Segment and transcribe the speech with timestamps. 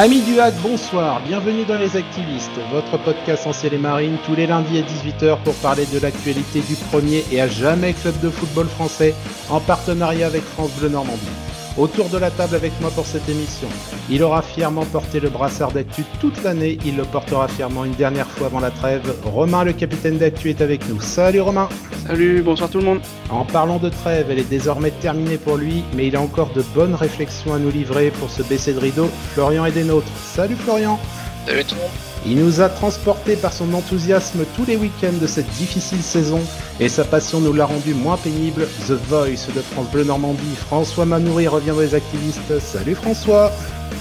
[0.00, 4.36] Amis du hack, bonsoir, bienvenue dans Les Activistes, votre podcast en ciel et marine tous
[4.36, 8.30] les lundis à 18h pour parler de l'actualité du premier et à jamais club de
[8.30, 9.12] football français
[9.50, 11.47] en partenariat avec France Bleu Normandie.
[11.78, 13.68] Autour de la table avec moi pour cette émission,
[14.10, 18.26] il aura fièrement porté le brassard d'actu toute l'année, il le portera fièrement une dernière
[18.26, 19.14] fois avant la trêve.
[19.24, 21.00] Romain, le capitaine d'actu, est avec nous.
[21.00, 21.68] Salut Romain
[22.04, 25.84] Salut, bonsoir tout le monde En parlant de trêve, elle est désormais terminée pour lui,
[25.94, 29.08] mais il a encore de bonnes réflexions à nous livrer pour se baisser de rideau.
[29.34, 30.10] Florian est des nôtres.
[30.20, 30.98] Salut Florian
[31.46, 35.26] Salut tout le monde il nous a transporté par son enthousiasme tous les week-ends de
[35.26, 36.40] cette difficile saison
[36.80, 38.66] et sa passion nous l'a rendu moins pénible.
[38.86, 42.58] The Voice de France Bleu Normandie, François Manoury revient dans les activistes.
[42.60, 43.52] Salut François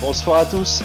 [0.02, 0.84] Bonsoir à tous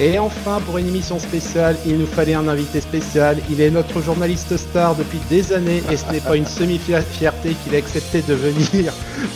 [0.00, 3.38] et enfin, pour une émission spéciale, il nous fallait un invité spécial.
[3.50, 7.74] Il est notre journaliste star depuis des années et ce n'est pas une semi-fierté qu'il
[7.74, 8.92] a accepté de venir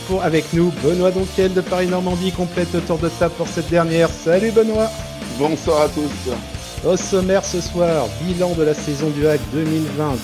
[0.07, 0.73] pour, avec nous.
[0.83, 4.09] Benoît Donquel de Paris-Normandie complète le tour de table pour cette dernière.
[4.09, 4.89] Salut Benoît
[5.37, 9.39] Bonsoir à tous au sommaire ce soir, bilan de la saison du hack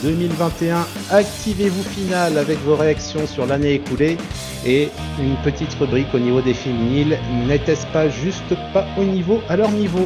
[0.04, 0.76] 2020-2021,
[1.10, 4.18] activez-vous finale avec vos réactions sur l'année écoulée.
[4.66, 9.58] Et une petite rubrique au niveau des féminiles, n'était-ce pas juste pas au niveau à
[9.58, 10.06] leur niveau?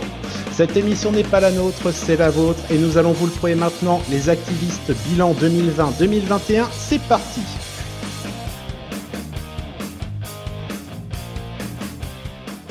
[0.52, 2.60] Cette émission n'est pas la nôtre, c'est la vôtre.
[2.72, 7.42] Et nous allons vous le prouver maintenant, les activistes bilan 2020-2021, c'est parti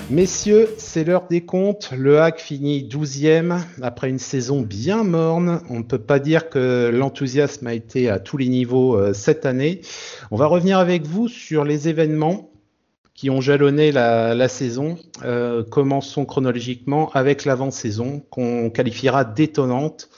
[0.08, 1.90] Messieurs, c'est l'heure des comptes.
[1.90, 5.62] Le hack finit 12e après une saison bien morne.
[5.68, 9.46] On ne peut pas dire que l'enthousiasme a été à tous les niveaux euh, cette
[9.46, 9.80] année.
[10.30, 12.50] On va revenir avec vous sur les événements
[13.14, 14.96] qui ont jalonné la, saison.
[15.24, 20.08] Euh, commençons chronologiquement avec l'avant-saison qu'on qualifiera d'étonnante.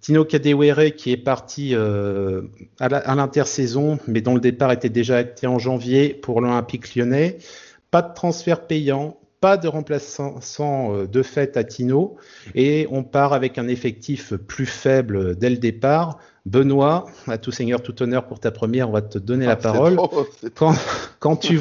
[0.00, 2.42] Tino Kadewere qui est parti euh,
[2.80, 7.36] à l'intersaison, mais dont le départ était déjà acté en janvier pour l'Olympique lyonnais.
[7.90, 10.40] Pas de transfert payant, pas de remplaçant
[10.94, 12.16] euh, de fait à Tino
[12.54, 16.18] et on part avec un effectif plus faible dès le départ.
[16.46, 19.56] Benoît, à tout seigneur, tout honneur pour ta première, on va te donner la ah,
[19.56, 19.96] parole.
[20.54, 21.60] quand, tu,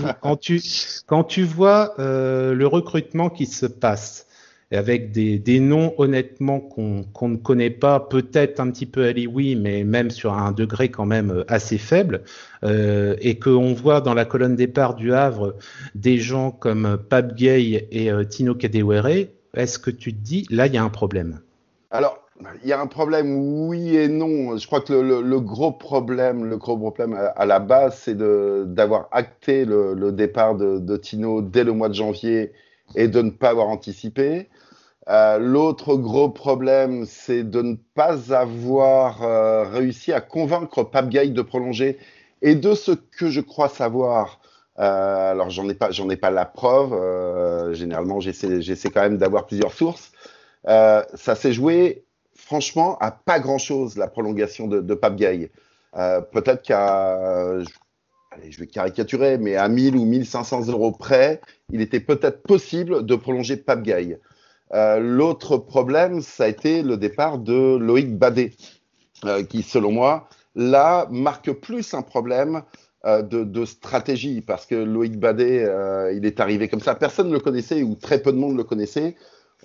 [1.07, 4.27] quand, tu, vois euh, le recrutement qui se passe,
[4.71, 9.83] avec des, noms honnêtement qu'on ne connaît pas, peut-être un petit peu Ali oui, mais
[9.83, 12.23] même sur un degré quand même euh, assez faible,
[12.63, 15.55] euh, et qu'on voit dans la colonne départ du Havre
[15.93, 20.67] des gens comme Pab Gay et euh, Tino Kadewere, est-ce que tu te dis là
[20.67, 21.39] il y a un problème?
[21.91, 22.19] Alors
[22.63, 23.37] il y a un problème,
[23.67, 24.57] oui et non.
[24.57, 29.63] Je crois que le, gros problème, le gros problème à, la base, c'est d'avoir acté
[29.63, 32.51] le, départ de, Tino dès le mois de janvier
[32.95, 34.49] et de ne pas avoir anticipé.
[35.09, 41.31] Euh, L'autre gros problème, c'est de ne pas avoir euh, réussi à convaincre Pape Gaï
[41.31, 41.97] de prolonger.
[42.41, 44.39] Et de ce que je crois savoir,
[44.79, 47.73] euh, alors j'en ai pas, j'en ai pas la preuve.
[47.73, 50.11] Généralement, j'essaie, quand même d'avoir plusieurs sources.
[50.65, 52.03] Ça s'est joué,
[52.35, 55.49] franchement, à pas grand chose la prolongation de, de Pape Gaï.
[55.93, 57.57] Peut-être qu'à
[58.35, 61.41] allez, je vais caricaturer, mais à 1000 ou 1500 euros près,
[61.71, 64.17] il était peut-être possible de prolonger Pape Gaï.
[64.73, 68.53] Euh, L'autre problème, ça a été le départ de Loïc Badet,
[69.25, 72.63] euh, qui, selon moi, là, marque plus un problème
[73.05, 75.67] euh, de, stratégie, parce que Loïc Badet,
[76.15, 76.95] il est arrivé comme ça.
[76.95, 79.15] Personne ne le connaissait, ou très peu de monde le connaissait.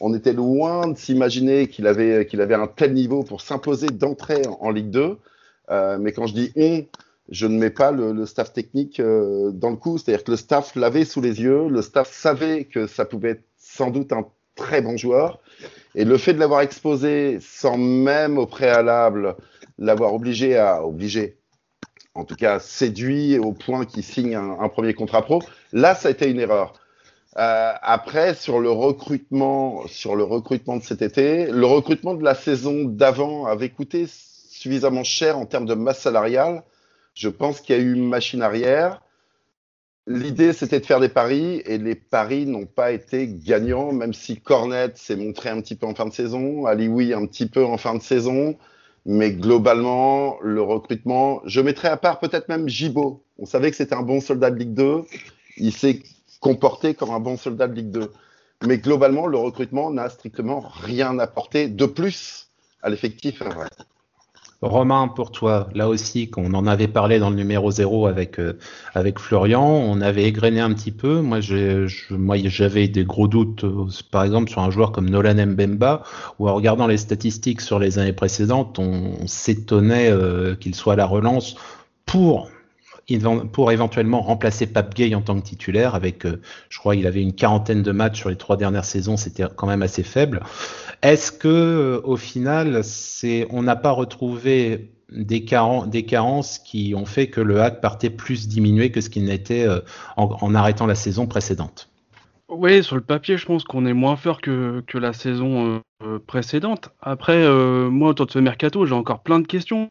[0.00, 4.42] On était loin de s'imaginer qu'il avait, qu'il avait un tel niveau pour s'imposer d'entrée
[4.60, 5.18] en, Ligue 2.
[5.98, 6.86] mais quand je dis on,
[7.28, 9.98] je ne mets pas le, staff technique dans le coup.
[9.98, 13.44] C'est-à-dire que le staff l'avait sous les yeux, le staff savait que ça pouvait être
[13.58, 14.24] sans doute un
[14.60, 15.40] très bon joueur.
[15.94, 19.36] Et le fait de l'avoir exposé sans même au préalable
[19.78, 21.38] l'avoir obligé à obligé,
[22.14, 26.10] en tout cas séduit au point qu'il signe un, premier contrat pro, là ça a
[26.10, 26.74] été une erreur.
[27.38, 32.34] Euh, après sur le recrutement, sur le recrutement de cet été, le recrutement de la
[32.34, 36.62] saison d'avant avait coûté suffisamment cher en termes de masse salariale
[37.14, 39.02] je pense qu'il y a eu machine arrière.
[40.12, 44.40] L'idée, c'était de faire des paris et les paris n'ont pas été gagnants, même si
[44.40, 47.76] Cornet s'est montré un petit peu en fin de saison, Alioui un petit peu en
[47.76, 48.58] fin de saison.
[49.06, 53.22] Mais globalement, le recrutement, je mettrais à part peut-être même Gibo.
[53.38, 55.04] On savait que c'était un bon soldat de Ligue 2.
[55.58, 56.02] Il s'est
[56.40, 58.10] comporté comme un bon soldat de Ligue 2.
[58.66, 62.48] Mais globalement, le recrutement n'a strictement rien apporté de plus
[62.82, 63.44] à l'effectif.
[64.62, 68.58] Romain, pour toi, là aussi, qu'on en avait parlé dans le numéro 0 avec, euh,
[68.94, 71.22] avec Florian, on avait égrené un petit peu.
[71.22, 76.02] Moi, j'avais des gros doutes, euh, par exemple, sur un joueur comme Nolan Mbemba,
[76.38, 81.06] où en regardant les statistiques sur les années précédentes, on, s'étonnait euh, qu'il soit la
[81.06, 81.56] relance
[82.04, 82.50] pour
[83.18, 85.94] pour éventuellement remplacer Pape Gay en tant que titulaire.
[85.94, 89.16] Avec, euh, je crois, il avait une quarantaine de matchs sur les trois dernières saisons,
[89.16, 90.40] c'était quand même assez faible.
[91.02, 97.28] Est-ce que, euh, au final, c'est, on n'a pas retrouvé des, carences qui ont fait
[97.28, 99.80] que le hack partait plus diminué que ce qu'il n'était euh,
[100.16, 101.88] en, arrêtant la saison précédente?
[102.48, 105.80] Oui, sur le papier, je pense qu'on est moins fort que, la saison
[106.26, 106.90] précédente.
[107.00, 107.48] Après,
[107.88, 109.88] moi, autour de ce mercato, j'ai encore plein de questions.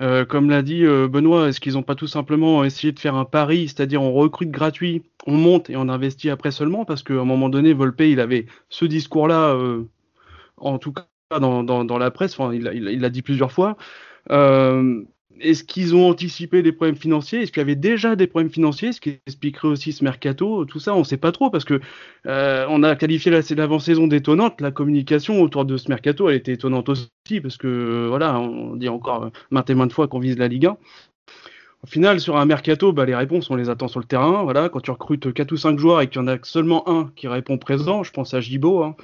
[0.00, 3.14] Euh, comme l'a dit euh, Benoît, est-ce qu'ils n'ont pas tout simplement essayé de faire
[3.14, 7.14] un pari, c'est-à-dire on recrute gratuit, on monte et on investit après seulement Parce qu'à
[7.14, 9.84] un moment donné, Volpe, il avait ce discours-là, euh,
[10.56, 11.06] en tout cas
[11.38, 12.62] dans, dans, la presse, enfin, il
[13.00, 13.76] l'a dit plusieurs fois.
[15.40, 17.42] Est-ce qu'ils ont anticipé des problèmes financiers?
[17.42, 18.92] Est-ce qu'il y avait déjà des problèmes financiers?
[18.92, 21.80] Ce qui expliquerait aussi ce mercato, tout ça, on ne sait pas trop parce que
[22.26, 24.60] euh, on a qualifié l'avant-saison d'étonnante.
[24.60, 28.76] La communication autour de ce mercato, elle était étonnante aussi parce que euh, voilà, on
[28.76, 30.76] dit encore maintes et maintes fois qu'on vise la Ligue 1.
[31.82, 34.44] Au final, sur un mercato, bah, les réponses, on les attend sur le terrain.
[34.44, 37.10] Voilà, quand tu recrutes 4 ou 5 joueurs et qu'il y en a seulement un
[37.16, 38.96] qui répond présent, je pense à Gibo, hein,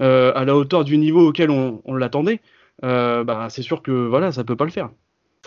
[0.00, 2.40] euh, à la hauteur du niveau auquel on, l'attendait,
[2.82, 4.90] bah, c'est sûr que voilà, ça peut pas le faire.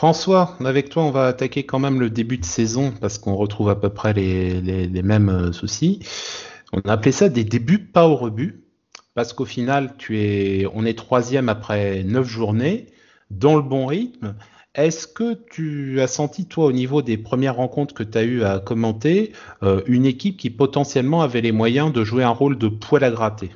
[0.03, 3.69] François, avec toi, on va attaquer quand même le début de saison parce qu'on retrouve
[3.69, 5.99] à peu près les, mêmes euh, soucis.
[6.73, 8.65] On a appelé ça des débuts pas au rebut
[9.13, 12.87] parce qu'au final, tu es, on est troisième après neuf journées
[13.31, 14.35] dans le bon rythme.
[14.75, 18.43] Est-ce que tu as senti, toi, au niveau des premières rencontres que tu as eu
[18.43, 19.31] à commenter,
[19.63, 23.09] euh, une équipe qui potentiellement avait les moyens de jouer un rôle de poil à
[23.09, 23.51] gratter?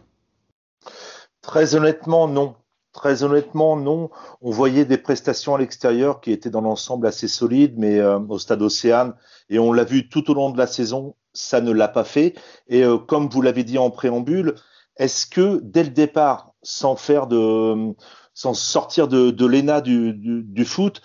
[1.41, 2.55] Très honnêtement, non.
[2.97, 4.09] Très honnêtement, non.
[4.41, 8.39] On voyait des prestations à l'extérieur qui étaient dans l'ensemble assez solides, mais euh, au
[8.39, 9.13] stade Océane,
[9.51, 12.33] et on l'a vu tout au long de la saison, ça ne l'a pas fait.
[12.67, 14.55] Et euh, comme vous l'avez dit en préambule,
[14.97, 17.93] est-ce que dès le départ, sans faire de,
[18.33, 21.03] sans sortir de, de l'ENA du, du, foot,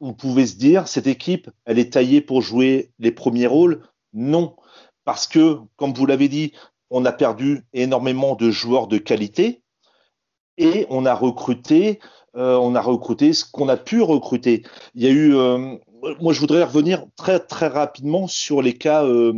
[0.00, 3.82] on pouvait se dire cette équipe, elle est taillée pour jouer les premiers rôles?
[4.14, 4.56] Non,
[5.04, 6.54] parce que, comme vous l'avez dit,
[6.88, 9.60] on a perdu énormément de joueurs de qualité
[10.58, 12.00] et on a recruté,
[12.36, 14.64] euh, on a recruté ce qu'on a pu recruter.
[14.94, 15.76] Il y a eu, euh,
[16.20, 19.32] moi je voudrais revenir très très rapidement sur les cas euh,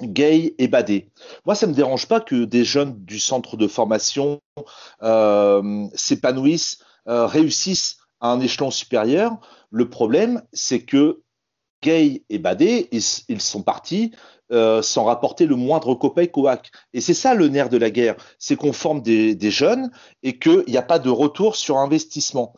[0.00, 1.10] Gay et Badé.
[1.44, 4.40] Moi, ça me dérange pas que des jeunes du centre de formation
[5.94, 9.32] s'épanouissent, réussissent à un échelon supérieur.
[9.72, 11.22] Le problème, c'est que
[11.82, 14.12] Gay et Badé, ils sont partis
[14.50, 16.70] euh, sans rapporter le moindre copec au hack.
[16.92, 19.90] Et c'est ça le nerf de la guerre, c'est qu'on forme des, jeunes
[20.22, 22.54] et qu'il n'y a pas de retour sur investissement.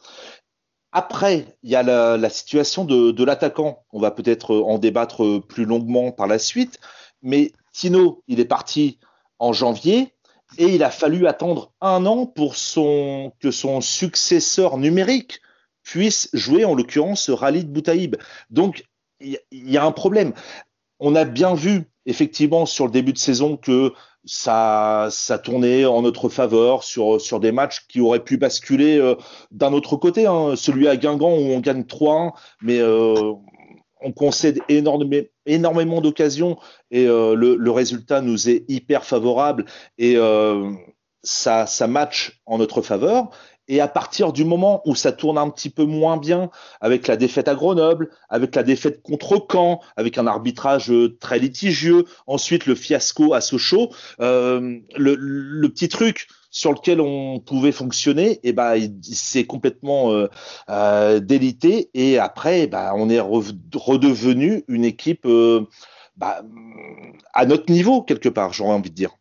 [0.93, 3.85] Après, il y a la, situation de, l'attaquant.
[3.93, 6.79] On va peut-être en débattre plus longuement par la suite.
[7.23, 8.99] Mais Tino, il est parti
[9.39, 10.15] en janvier
[10.59, 15.41] et il a fallu attendre un an pour que son successeur numérique
[15.83, 18.17] puisse jouer, en l'occurrence, Rallye de Boutaïb.
[18.51, 18.85] Donc,
[19.21, 20.33] il y, a un problème
[21.01, 23.93] on a bien vu effectivement sur le début de saison que
[24.25, 29.15] ça, ça tournait en notre faveur sur, des matchs qui auraient pu basculer euh,
[29.51, 30.27] d'un autre côté.
[30.27, 30.55] Hein.
[30.57, 32.33] Celui à Guingamp où on gagne 3-1,
[32.63, 33.33] mais euh,
[34.03, 36.59] on concède énormément, d'occasions
[36.91, 39.65] et euh, le, le, résultat nous est hyper favorable
[39.99, 40.17] et
[41.23, 43.31] ça, ça match en notre faveur.
[43.71, 46.51] Et à partir du moment où ça tourne un petit peu moins bien,
[46.81, 51.39] avec la défaite à Grenoble, avec la défaite contre Caen, avec un arbitrage euh, très
[51.39, 53.91] litigieux, ensuite le fiasco à Sochaux,
[54.21, 60.27] euh, le, petit truc sur lequel on pouvait fonctionner, et eh ben c'est complètement euh,
[60.69, 61.91] euh, délité.
[61.95, 65.29] Et après, bah, on est redevenu une équipe
[66.17, 66.43] bah,
[67.35, 69.20] à notre niveau quelque part, j'aurais envie de dire.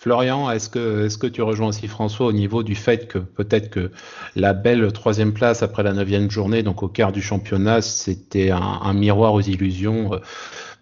[0.00, 3.90] Florian, est-ce que, tu rejoins aussi François au niveau du fait que peut-être que
[4.34, 8.94] la belle troisième place après la neuvième journée, donc au quart du championnat, c'était un,
[8.94, 10.20] miroir aux illusions euh,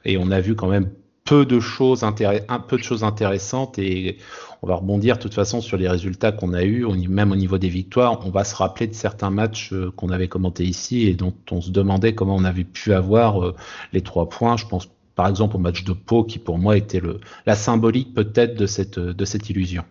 [0.05, 0.93] et on a vu quand même
[1.25, 4.19] peu de choses un peu de choses intéressantes et
[4.63, 7.59] on va rebondir de toute façon sur les résultats qu'on a eus, même au niveau
[7.59, 8.25] des victoires.
[8.25, 11.61] On va se rappeler de certains matchs euh, qu'on avait commentés ici et dont on
[11.61, 13.57] se demandait comment on avait pu avoir euh,
[13.93, 14.57] les trois points.
[14.57, 18.15] Je pense par exemple au match de Pau, qui pour moi était le, la symbolique
[18.15, 19.85] peut-être de cette, de cette illusion.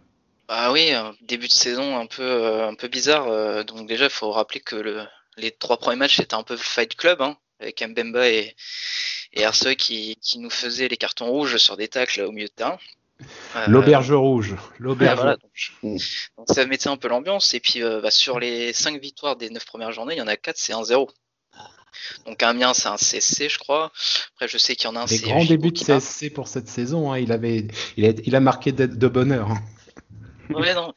[0.47, 3.27] Ah oui, début de saison un peu, euh, un peu bizarre.
[3.27, 5.03] Euh, donc déjà, il faut rappeler que le,
[5.35, 8.55] les trois premiers matchs, c'était un peu Fight Club, hein, avec Mbemba et,
[9.33, 12.77] et qui, qui, nous faisaient les cartons rouges sur des tacles au milieu de terrain.
[13.57, 14.55] Euh, L'auberge rouge.
[14.79, 15.35] L'auberge.
[15.83, 15.99] donc,
[16.47, 17.53] ça mettait un peu l'ambiance.
[17.53, 20.37] Et puis bah, sur les cinq victoires des neuf premières journées, il y en a
[20.37, 21.09] quatre, c'est 1-0.
[22.25, 23.91] Donc Amiens, c'est un CSC, je crois.
[24.35, 25.05] Après, je sais qu'il y en a un.
[25.05, 27.11] Des grands débuts de CSC pour cette saison.
[27.11, 27.19] Hein.
[27.19, 27.67] Il avait,
[27.97, 29.51] il a, il a marqué de, bonheur.
[29.51, 29.61] Hein.
[30.49, 30.93] Ouais, non.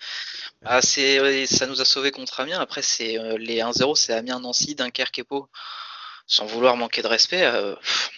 [0.65, 2.61] Ah, c'est, ça nous a sauvé contre Amiens.
[2.61, 5.49] Après, c'est euh, les 1-0, c'est Amiens, Nancy, Dunkerque et Pau.
[6.27, 7.43] sans vouloir manquer de respect.
[7.43, 7.75] Euh,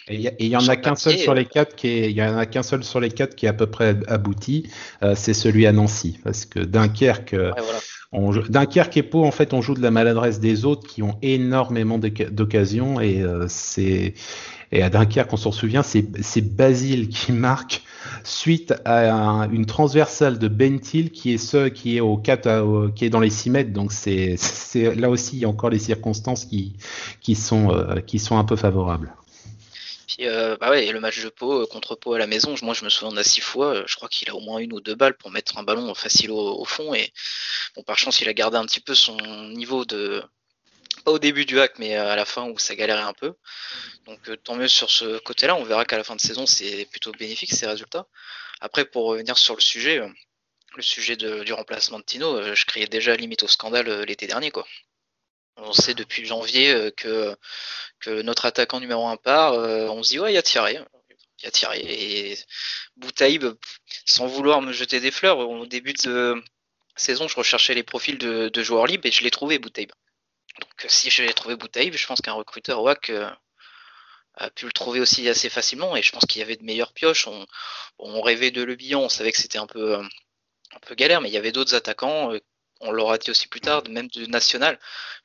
[0.07, 2.37] et il y, en a qu'un seul sur les quatre qui est, il y en
[2.37, 4.69] a qu'un seul sur les quatre qui est à peu près abouti,
[5.01, 7.35] euh, c'est celui à Nancy, parce que Dunkerque,
[8.49, 12.99] Dunkerque et en fait, on joue de la maladresse des autres qui ont énormément d'occasions
[12.99, 14.13] et c'est
[14.73, 17.83] et à Dunkerque, on s'en souvient, c'est Basile qui marque
[18.23, 23.09] suite à une transversale de Bentil qui est ce qui est au 4, qui est
[23.09, 23.71] dans les 6 mètres.
[23.71, 24.35] Donc c'est
[24.95, 26.71] là aussi il y a encore les circonstances euh,
[27.21, 27.35] qui
[28.19, 29.13] sont un peu favorables.
[30.07, 32.83] Puis euh, bah le match de Pau euh, contre Pau à la maison, moi je
[32.83, 35.15] me souviens a six fois, je crois qu'il a au moins une ou deux balles
[35.15, 37.11] pour mettre un ballon facile au, fond et
[37.75, 39.15] bon par chance il a gardé un petit peu son
[39.49, 40.23] niveau de
[41.03, 43.33] pas au début du hack, mais à la fin où ça galérait un peu.
[44.05, 45.55] Donc euh, tant mieux sur ce côté-là.
[45.55, 48.07] On verra qu'à la fin de saison, c'est plutôt bénéfique ces résultats.
[48.61, 50.09] Après, pour revenir sur le sujet, euh,
[50.75, 54.51] le sujet du remplacement de Tino, euh, je criais déjà limite au scandale l'été dernier.
[54.51, 54.65] quoi.
[55.57, 57.35] On sait depuis janvier que,
[57.99, 59.53] que notre attaquant numéro 1 part.
[59.53, 60.79] on se dit, ouais, il y a tiré.
[61.39, 61.79] Il y a tiré.
[61.79, 62.37] Et
[62.97, 63.45] Boutaïb,
[64.05, 66.41] sans vouloir me jeter des fleurs, au début de
[66.95, 69.91] saison, je recherchais les profils de, joueurs libres et je l'ai trouvé, Boutaïb.
[70.59, 73.11] Donc si je l'ai trouvé Boutaïb, je pense qu'un recruteur WAC
[74.35, 76.93] a pu le trouver aussi assez facilement et je pense qu'il y avait de meilleures
[76.93, 77.27] pioches.
[77.99, 80.03] On, rêvait de Le Billon, on savait que c'était un peu, euh,
[80.71, 82.33] un peu galère, mais il y avait d'autres attaquants.
[82.81, 84.79] Euh, on l'aura dit aussi plus tard, même de national.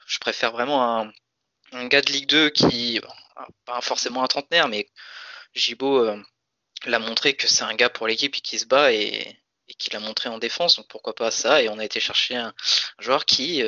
[0.06, 1.10] Je préfère vraiment
[1.72, 3.00] un, gars de Ligue 2 qui,
[3.64, 4.88] pas forcément un trentenaire, mais
[5.54, 6.22] Gibo euh,
[6.86, 9.36] l'a montré que c'est un gars pour l'équipe et qui se bat et,
[9.68, 11.62] et qui l'a montré en défense, donc pourquoi pas ça?
[11.62, 12.54] Et on a été chercher un,
[12.98, 13.62] joueur qui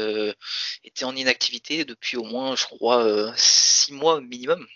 [0.84, 4.66] était en inactivité depuis au moins, je crois, six mois minimum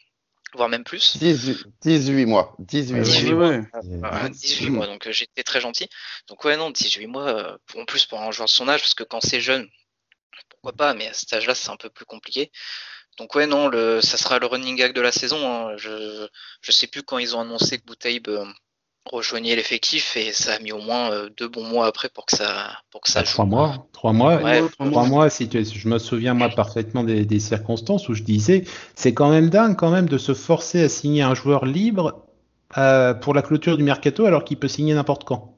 [0.56, 1.16] voire même plus.
[1.18, 2.54] 18, mois.
[2.58, 3.60] 18, 18 mois.
[4.28, 5.88] 18 mois, donc euh, j'étais très gentil.
[6.28, 8.94] Donc ouais, non, 18 mois, euh, en plus pour un joueur de son âge, parce
[8.94, 9.68] que quand c'est jeune,
[10.48, 12.50] pourquoi pas, mais à cet âge-là, c'est un peu plus compliqué.
[13.18, 15.46] Donc ouais, non, le, ça sera le running gag de la saison.
[15.48, 15.76] Hein.
[15.76, 16.26] Je
[16.60, 18.44] je sais plus quand ils ont annoncé que Boutaïb euh,
[19.10, 22.36] rejoignait l'effectif et ça a mis au moins euh, deux bons mois après pour que
[22.36, 24.38] ça pour que ça bah, trois mois trois mois.
[24.70, 25.30] Trois, mois.
[25.30, 29.76] si je me souviens moi parfaitement des, circonstances où je disais c'est quand même dingue
[29.76, 32.24] quand même de se forcer à signer un joueur libre
[32.78, 35.53] euh, pour la clôture du mercato alors qu'il peut signer n'importe quand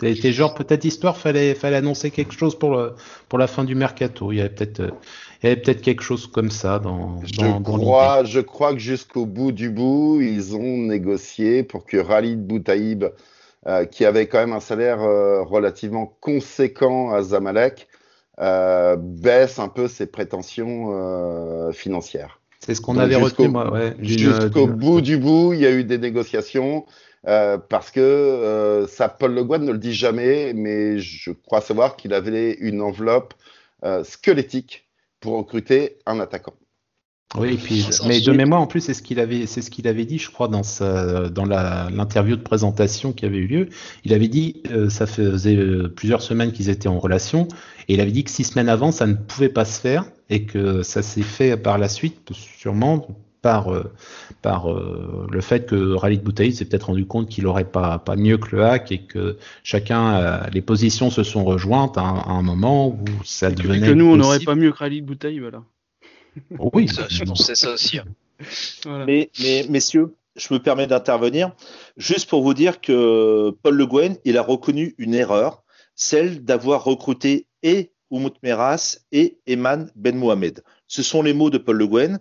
[0.00, 2.94] T'es genre peut-être histoire fallait fallait annoncer quelque chose pour le,
[3.28, 4.82] pour la fin du mercato il y avait peut-être
[5.42, 9.24] il y avait peut-être quelque chose comme ça dans, je crois, Je crois que jusqu'au
[9.24, 13.06] bout du bout, ils ont négocié pour que Khalid Boutaïb,
[13.66, 17.88] euh, qui avait quand même un salaire euh, relativement conséquent à Zamalek,
[18.38, 22.40] euh, baisse un peu ses prétentions financières.
[22.58, 23.72] C'est ce qu'on avait retenu, moi.
[23.72, 26.84] Ouais, jusqu'au bout du bout, il y a eu des négociations.
[27.24, 32.14] Parce que ça, Paul Le Guen ne le dit jamais, mais je crois savoir qu'il
[32.14, 33.34] avait une enveloppe
[34.04, 34.88] squelettique
[35.20, 36.54] pour recruter un attaquant.
[37.38, 40.04] Oui, puis, mais de mémoire, en plus, c'est ce qu'il avait, c'est ce qu'il avait
[40.04, 43.68] dit, je crois, dans sa, dans l'interview de présentation qui avait eu lieu.
[44.04, 47.46] Il avait dit, euh, ça faisait euh, plusieurs semaines qu'ils étaient en relation,
[47.86, 50.44] et il avait dit que six semaines avant, ça ne pouvait pas se faire, et
[50.44, 53.06] que ça s'est fait par la suite, sûrement
[53.42, 53.90] par, euh,
[54.42, 58.16] par euh, le fait que Rally Boutaïd s'est peut-être rendu compte qu'il n'aurait pas, pas
[58.16, 62.42] mieux que le hack et que chacun, euh, les positions se sont rejointes à, un
[62.42, 63.88] moment où ça devenait.
[63.88, 65.62] que nous, on n'aurait pas mieux que Rally Boutaïd, voilà.
[66.58, 67.98] Oh oui, je pense c'est ça aussi.
[67.98, 68.04] Hein.
[69.06, 71.52] Mais, mais, messieurs, je me permets d'intervenir
[71.98, 75.62] juste pour vous dire que Paul Le Guen, il a reconnu une erreur,
[75.94, 80.62] celle d'avoir recruté et Oumout Meras et Eman Ben Mohamed.
[80.86, 82.18] Ce sont les mots de Paul Le Guen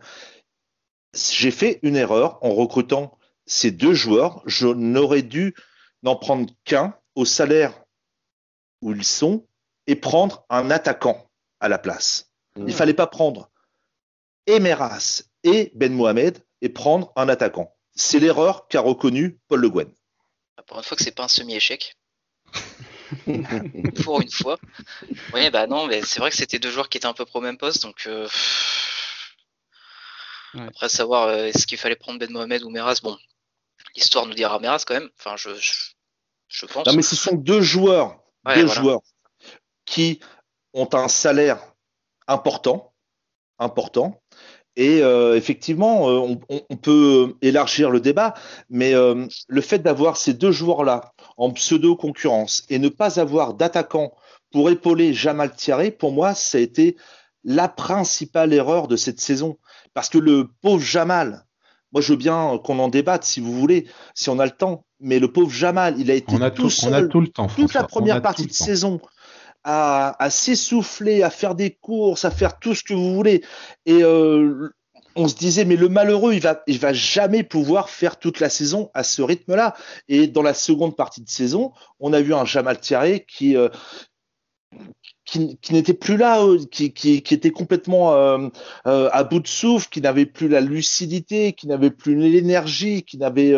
[1.14, 4.42] j'ai fait une erreur en recrutant ces deux joueurs.
[4.46, 5.56] Je n'aurais dû
[6.04, 7.84] n'en prendre qu'un au salaire
[8.82, 9.46] où ils sont
[9.88, 12.32] et prendre un attaquant à la place.
[12.56, 12.74] Il ne mmh.
[12.74, 13.50] fallait pas prendre
[14.48, 17.76] Emeras et Ben Mohamed et prendre un attaquant.
[17.96, 19.92] C'est l'erreur qu'a reconnu Paul Le Guen.
[20.68, 21.96] Pour une fois que c'est pas un semi-échec.
[24.04, 24.58] pour une fois.
[25.34, 27.42] Oui, bah non, mais c'est vrai que c'était deux joueurs qui étaient un peu pro
[27.42, 28.28] même poste, donc euh,
[30.58, 33.18] après, savoir euh, est-ce qu'il fallait prendre Ben Mohamed ou Meras, bon,
[33.96, 35.10] l'histoire nous dira Meras quand même.
[35.18, 35.50] Enfin, je,
[36.48, 36.86] je, pense.
[36.88, 39.02] Non, mais ce sont deux joueurs, deux joueurs
[39.86, 40.20] qui
[40.74, 41.60] ont un salaire
[42.28, 42.94] important,
[43.58, 44.22] important.
[44.76, 46.38] Et euh, effectivement, euh,
[46.70, 48.34] on, peut élargir le débat,
[48.70, 54.14] mais le fait d'avoir ces deux joueurs-là en pseudo-concurrence et ne pas avoir d'attaquant
[54.52, 56.96] pour épauler Jamal Thierry, pour moi, ça a été
[57.44, 59.58] la principale erreur de cette saison.
[60.00, 61.44] Parce que le pauvre Jamal,
[61.92, 64.86] moi je veux bien qu'on en débatte si vous voulez, si on a le temps,
[65.02, 68.22] mais le pauvre Jamal, il a été tout, seul tout le temps, toute la première
[68.22, 69.02] partie de saison
[69.66, 73.44] à, s'essouffler, à faire des courses, à faire tout ce que vous voulez.
[73.86, 74.70] Et euh,
[75.18, 78.50] on se disait, mais le malheureux, il va, il va jamais pouvoir faire toute la
[78.50, 79.76] saison à ce rythme-là.
[80.08, 83.68] Et dans la seconde partie de saison, on a vu un Jamal Thierry qui, euh,
[85.32, 88.50] qui, n'était plus là, euh, qui, était complètement euh,
[88.84, 93.56] à bout de souffle, qui n'avait plus la lucidité, qui n'avait plus l'énergie, qui n'avait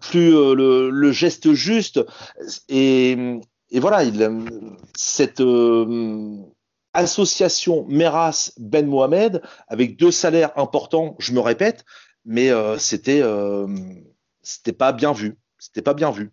[0.00, 2.00] plus le, geste juste.
[2.68, 3.16] Et,
[3.72, 4.46] voilà, il,
[4.96, 5.42] cette
[6.94, 11.84] association Meras Ben Mohamed avec deux salaires importants, je me répète,
[12.24, 13.66] mais euh, c'était euh,
[14.42, 16.32] c'était pas bien vu, c'était pas bien vu.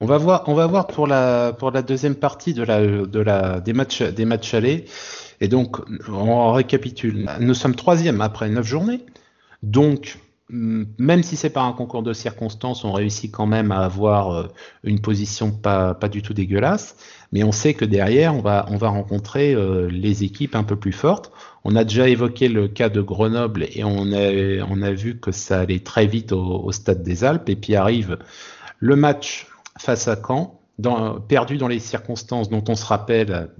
[0.00, 4.84] On va voir, pour la deuxième partie des matchs des allés.
[5.40, 5.78] Et donc
[6.08, 7.28] on récapitule.
[7.40, 9.00] Nous sommes troisième après neuf journées.
[9.62, 10.18] Donc
[10.50, 14.46] même si c'est pas un concours de circonstances, on réussit quand même à avoir euh,
[14.82, 16.96] une position pas, du tout dégueulasse.
[17.32, 20.76] Mais on sait que derrière, on va, on va rencontrer euh, les équipes un peu
[20.76, 21.30] plus fortes.
[21.64, 25.80] On a déjà évoqué le cas de Grenoble et on a, vu que ça allait
[25.80, 27.50] très vite au Stade des Alpes.
[27.50, 28.18] Et puis arrive
[28.78, 29.46] le match
[29.78, 30.58] face à Caen
[31.26, 33.50] perdu dans les circonstances dont on se rappelle,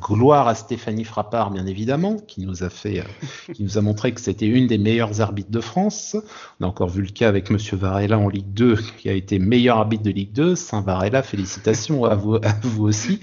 [0.00, 4.12] gloire à Stéphanie Frappard bien évidemment, qui nous a fait, euh, qui nous a montré
[4.12, 6.16] que c'était une des meilleures arbitres de France.
[6.58, 9.38] On a encore vu le cas avec Monsieur Varela en Ligue 2, qui a été
[9.38, 10.56] meilleur arbitre de Ligue 2.
[10.56, 12.38] Saint Varela, félicitations à vous,
[12.80, 13.20] aussi.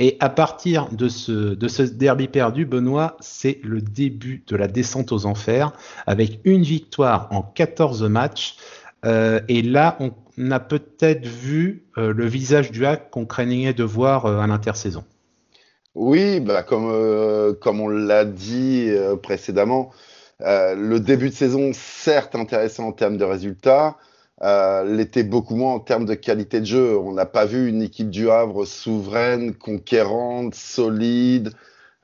[0.00, 4.66] Et à partir de ce, de ce derby perdu, Benoît, c'est le début de la
[4.66, 5.72] descente aux enfers,
[6.06, 8.56] avec une victoire en 14 matchs.
[9.04, 13.84] Euh, et là, on a peut-être vu euh, le visage du hack qu'on craignait de
[13.84, 15.04] voir euh, à l'intersaison.
[15.94, 18.90] Oui, bah comme, comme on l'a dit
[19.22, 19.90] précédemment,
[20.40, 23.98] le début de saison, certes intéressant en termes de résultats,
[24.86, 26.96] l'était beaucoup moins en termes de qualité de jeu.
[26.96, 31.52] On n'a pas vu une équipe du Havre souveraine, conquérante, solide,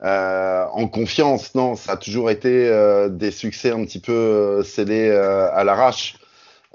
[0.03, 1.55] en confiance.
[1.55, 2.69] Non, ça a toujours été
[3.09, 6.19] des succès un petit peu scellés à l'arrache.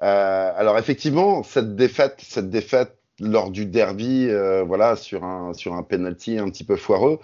[0.02, 5.74] Euh, alors effectivement, cette défaite, cette défaite lors du derby, euh, voilà, sur un sur
[5.74, 7.20] un penalty un petit peu foireux,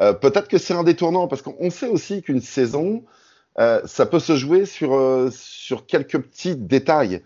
[0.00, 3.04] euh, peut-être que c'est un détournant parce qu'on sait aussi qu'une saison,
[3.56, 7.22] ça peut se jouer sur sur quelques petits détails.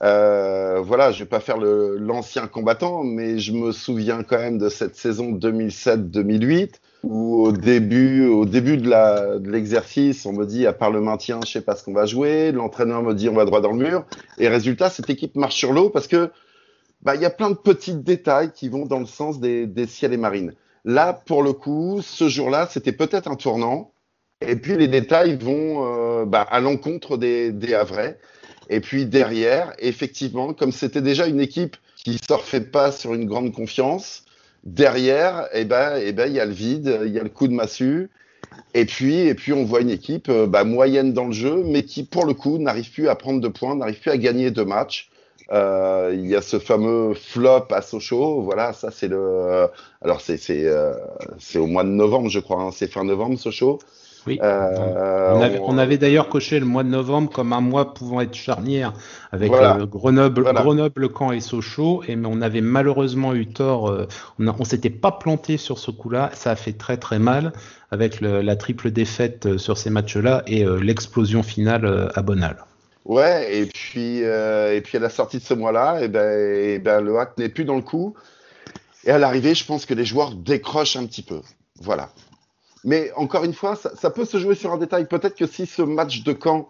[0.00, 4.96] voilà, je vais pas faire l'ancien combattant, mais je me souviens quand même de cette
[4.96, 11.00] saison 2007-2008 où au début, au début de l'exercice, on me dit à part le
[11.00, 12.52] maintien, je sais pas ce qu'on va jouer.
[12.52, 14.04] L'entraîneur me dit on va droit dans le mur.
[14.38, 16.30] Et résultat, cette équipe marche sur l'eau parce que
[17.02, 19.86] bah il y a plein de petits détails qui vont dans le sens des, des
[19.86, 20.54] ciels et marines.
[20.84, 23.92] Là, pour le coup, ce jour-là, c'était peut-être un tournant.
[24.40, 28.18] Et puis les détails vont euh, bah, à l'encontre des, des Havrais.
[28.68, 33.52] Et puis derrière, effectivement, comme c'était déjà une équipe qui surfait pas sur une grande
[33.52, 34.24] confiance,
[34.64, 37.48] derrière, eh ben, eh ben, il y a le vide, il y a le coup
[37.48, 38.10] de massue.
[38.74, 41.84] Et puis, et puis, on voit une équipe euh, bah, moyenne dans le jeu, mais
[41.84, 44.62] qui, pour le coup, n'arrive plus à prendre de points, n'arrive plus à gagner de
[44.62, 45.10] matchs.
[45.50, 48.42] Euh, il y a ce fameux flop à Sochaux.
[48.42, 49.68] Voilà, ça c'est le.
[50.00, 50.94] Alors c'est c'est euh,
[51.38, 52.62] c'est au mois de novembre, je crois.
[52.62, 53.78] Hein, c'est fin novembre Sochaux.
[54.26, 54.38] Oui.
[54.42, 58.92] Euh, on avait, d'ailleurs coché le mois de novembre comme un mois pouvant être charnière
[59.32, 63.88] avec euh, Grenoble, Grenoble, Caen et Sochaux, et on avait malheureusement eu tort.
[63.88, 64.06] Euh,
[64.38, 66.30] on, ne s'était pas planté sur ce coup-là.
[66.34, 67.52] Ça a fait très très mal
[67.90, 72.56] avec la triple défaite sur ces matchs-là et l'explosion finale à Bonal.
[73.04, 76.74] Ouais, et puis et puis à la sortie de ce mois-là, et eh ben, et
[76.74, 78.14] eh ben le hack n'est plus dans le coup.
[79.04, 81.40] Et à l'arrivée, je pense que les joueurs décrochent un petit peu.
[81.82, 82.08] Voilà.
[82.84, 85.06] Mais encore une fois, ça, peut se jouer sur un détail.
[85.06, 86.68] Peut-être que si ce match de camp,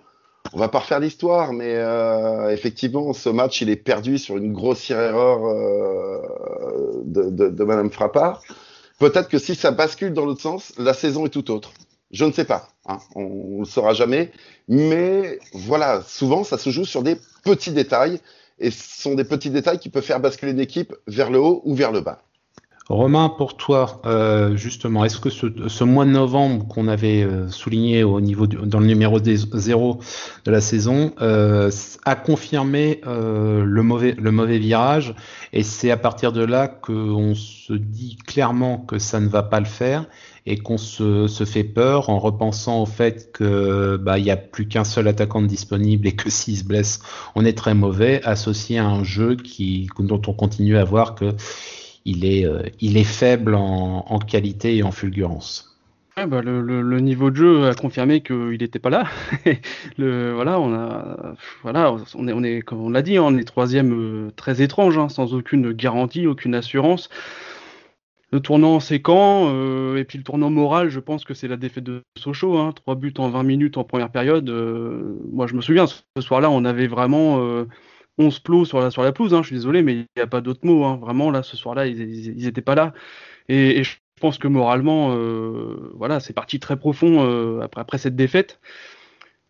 [0.52, 4.52] on va pas refaire l'histoire, mais euh, effectivement, ce match, il est perdu sur une
[4.52, 8.42] grossière erreur euh, de, de, de, Madame Frappard.
[8.98, 11.72] Peut-être que si ça bascule dans l'autre sens, la saison est tout autre.
[12.10, 14.30] Je ne sais pas, hein, on ne le saura jamais.
[14.68, 18.20] Mais voilà, souvent, ça se joue sur des petits détails.
[18.58, 21.62] Et ce sont des petits détails qui peuvent faire basculer une équipe vers le haut
[21.64, 22.22] ou vers le bas.
[22.88, 28.02] Romain, pour toi, euh, justement, est-ce que ce, mois de novembre qu'on avait euh, souligné
[28.02, 30.00] au niveau dans le numéro 0
[30.44, 31.70] de la saison euh,
[32.04, 35.14] a confirmé le, mauvais, virage?
[35.52, 39.60] Et c'est à partir de là qu'on se dit clairement que ça ne va pas
[39.60, 40.06] le faire
[40.44, 45.06] et qu'on se, fait peur en repensant au fait que bah a plus qu'un seul
[45.06, 47.00] attaquant disponible et que s'il se blesse,
[47.36, 51.36] on est très mauvais, associé à un jeu qui dont on continue à voir que
[52.04, 55.78] il est, euh, il est faible en, qualité et en fulgurance.
[56.16, 59.06] bah le, niveau de jeu a confirmé qu'il n'était pas là.
[59.98, 63.92] voilà, on a, voilà, on est, on est, comme on l'a dit, on est troisième
[63.92, 67.08] euh, très étrange, hein, sans aucune garantie, aucune assurance.
[68.32, 71.56] le tournant, c'est quand euh, Et puis le tournant moral, je pense que c'est la
[71.56, 72.58] défaite de Sochaux.
[72.58, 74.50] Hein, trois buts en 20 minutes en première période.
[75.30, 77.64] Moi, je me souviens, ce soir-là, on avait vraiment
[78.18, 79.34] 11 plots sur la, sur la pelouse.
[79.34, 80.84] Hein, je suis désolé, mais il n'y a pas d'autre mot.
[80.84, 80.98] Hein.
[81.00, 82.92] Vraiment, là, ce soir-là, ils n'étaient pas là.
[83.48, 85.16] Et, je pense que moralement,
[85.94, 88.60] voilà, c'est parti très profond après, après cette défaite.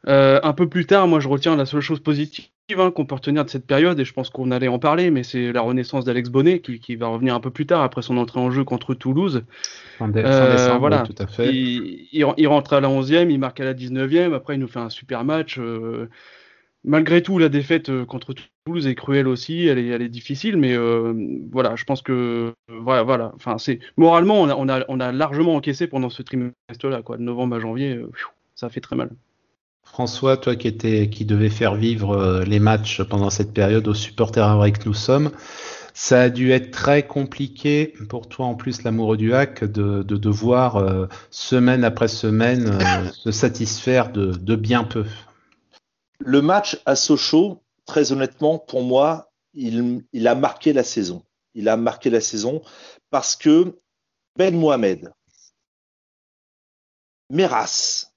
[0.06, 2.46] un peu plus tard, moi, je retiens la seule chose positive
[2.78, 5.24] Hein, qu'on peut retenir de cette période, et je pense qu'on allait en parler, mais
[5.24, 8.40] c'est la renaissance d'Alex Bonnet qui, va revenir un peu plus tard après son entrée
[8.40, 9.44] en jeu contre Toulouse.
[10.00, 11.02] Euh, voilà.
[11.02, 11.50] tout à fait.
[11.52, 14.90] Il, rentre à la 11e, il marque à la 19e, après il nous fait un
[14.90, 15.58] super match.
[16.84, 20.08] Euh, malgré tout, la défaite euh, contre Toulouse est cruelle aussi, elle est, elle est
[20.08, 20.76] difficile, mais
[21.50, 23.32] voilà, je pense que voilà, voilà.
[23.34, 28.00] Enfin, c'est moralement, on a, largement encaissé pendant ce trimestre-là, quoi, de novembre à janvier,
[28.54, 29.10] ça fait très mal.
[29.84, 33.94] François, toi qui, était, qui devais faire vivre euh, les matchs pendant cette période aux
[33.94, 35.30] supporters avec que nous sommes,
[35.92, 40.76] ça a dû être très compliqué pour toi, en plus l'amoureux du hack, de, devoir
[40.76, 45.04] euh, semaine après semaine euh, se satisfaire de, bien peu.
[46.24, 51.24] Le match à Sochaux, très honnêtement, pour moi, il, a marqué la saison.
[51.54, 52.62] Il a marqué la saison
[53.10, 53.78] parce que
[54.36, 55.12] Ben Mohamed,
[57.28, 58.12] Meras,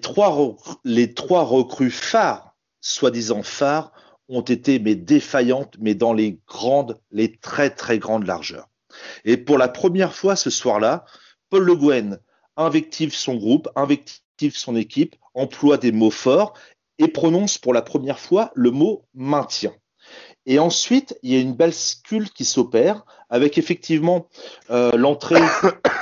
[0.00, 3.92] trois, les trois recrues phares, soi-disant phares,
[4.28, 8.68] ont été mais défaillantes, mais dans les grandes, les très très grandes largeurs.
[9.24, 11.04] Et pour la première fois ce soir-là,
[11.48, 12.18] Paul Le Guen
[12.56, 16.54] invective son groupe, invective son équipe, emploie des mots forts
[16.98, 19.72] et prononce pour la première fois le mot maintien.
[20.46, 24.26] Et ensuite, il y a une bascule qui s'opère avec effectivement
[24.70, 25.42] euh, l'entrée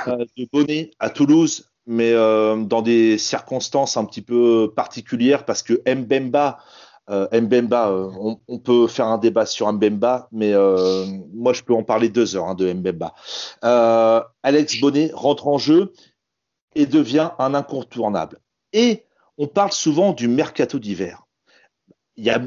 [0.07, 5.63] euh, de Bonnet à Toulouse mais euh, dans des circonstances un petit peu particulières parce
[5.63, 6.59] que Mbemba,
[7.09, 7.91] Mbemba
[8.47, 10.53] on, peut faire un débat sur Mbemba, mais
[11.33, 13.15] moi je peux en parler deux heures hein, de Mbemba.
[14.43, 15.91] Alex Bonnet rentre en jeu
[16.75, 18.39] et devient un incontournable.
[18.73, 19.05] Et
[19.37, 21.25] on parle souvent du mercato d'hiver.
[22.15, 22.41] Il y a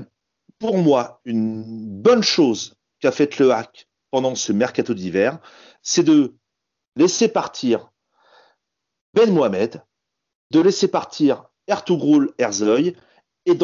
[0.58, 1.64] pour moi une
[2.00, 5.38] bonne chose qu'a fait le hack pendant ce mercato d'hiver,
[5.82, 6.36] c'est de
[6.96, 7.90] laisser partir
[9.14, 9.82] ben Mohamed,
[10.50, 12.94] de laisser partir Ertugrul Erzoy
[13.46, 13.58] et,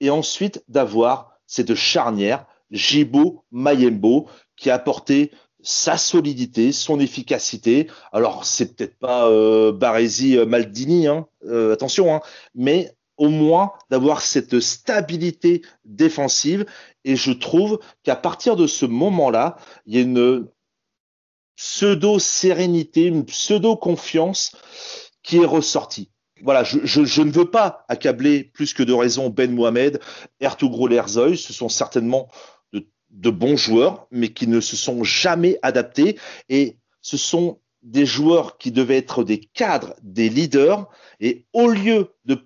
[0.00, 5.30] et ensuite d'avoir cette charnière Jibo Mayembo qui a apporté
[5.62, 7.88] sa solidité, son efficacité.
[8.12, 12.20] Alors c'est peut-être pas euh, Baresi euh, Maldini, hein, euh, attention, hein,
[12.54, 16.64] mais au moins d'avoir cette stabilité défensive.
[17.04, 20.48] Et je trouve qu'à partir de ce moment-là, il y a une
[21.56, 24.56] pseudo-sérénité, une pseudo-confiance
[25.22, 26.10] qui est ressortie.
[26.42, 30.00] Voilà, je, ne veux pas accabler plus que de raison Ben Mohamed,
[30.40, 32.28] Ertugrul Erzoy, ce sont certainement
[33.10, 36.18] de, bons joueurs, mais qui ne se sont jamais adaptés.
[36.48, 40.88] Et ce sont des joueurs qui devaient être des cadres, des leaders,
[41.20, 42.38] et au lieu de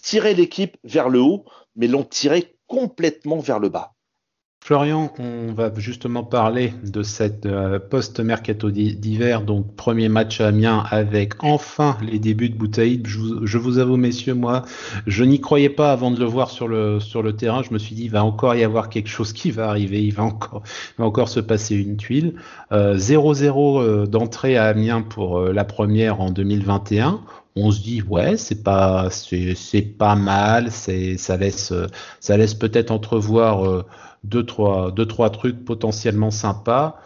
[0.00, 1.44] tirer l'équipe vers le haut,
[1.76, 3.94] mais l'ont tiré complètement vers le bas.
[4.64, 10.84] Florian, on va justement parler de cette euh, post-mercato d'hiver, donc premier match à Amiens
[10.88, 13.04] avec enfin les débuts de Boutaïd.
[13.08, 14.62] Je, vous avoue, messieurs, moi,
[15.08, 17.64] je n'y croyais pas avant de le voir sur le, sur le terrain.
[17.64, 20.14] Je me suis dit, il va encore y avoir quelque chose qui va arriver, il
[20.14, 20.62] va encore,
[20.96, 22.34] va encore se passer une tuile.
[22.70, 27.20] 0-0 euh, euh, d'entrée à Amiens pour la première en 2021
[27.54, 31.74] on se dit ouais c'est pas c'est pas mal c'est ça laisse
[32.18, 33.84] ça laisse peut-être entrevoir
[34.24, 37.00] deux trois, deux, trois trucs potentiellement sympas.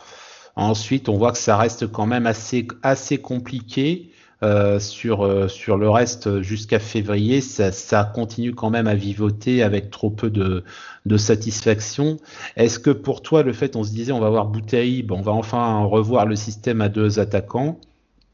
[0.55, 4.11] Ensuite, on voit que ça reste quand même assez, assez compliqué.
[4.43, 9.63] Euh, sur, euh, sur le reste jusqu'à février, ça, ça, continue quand même à vivoter
[9.63, 10.63] avec trop peu de,
[11.07, 12.19] de satisfaction.
[12.55, 15.33] Est-ce que pour toi, le fait, on se disait, on va voir Boutaïb, on va
[15.33, 17.81] enfin revoir le système à deux attaquants,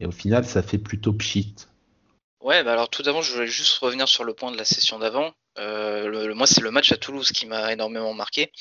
[0.01, 1.55] et au final, ça fait plutôt pchit.
[2.43, 4.99] Ouais, bah alors tout d'abord, je voulais juste revenir sur le point de la session
[4.99, 5.31] d'avant.
[5.59, 8.53] Euh, moi, c'est le match à Toulouse qui m'a énormément marqué.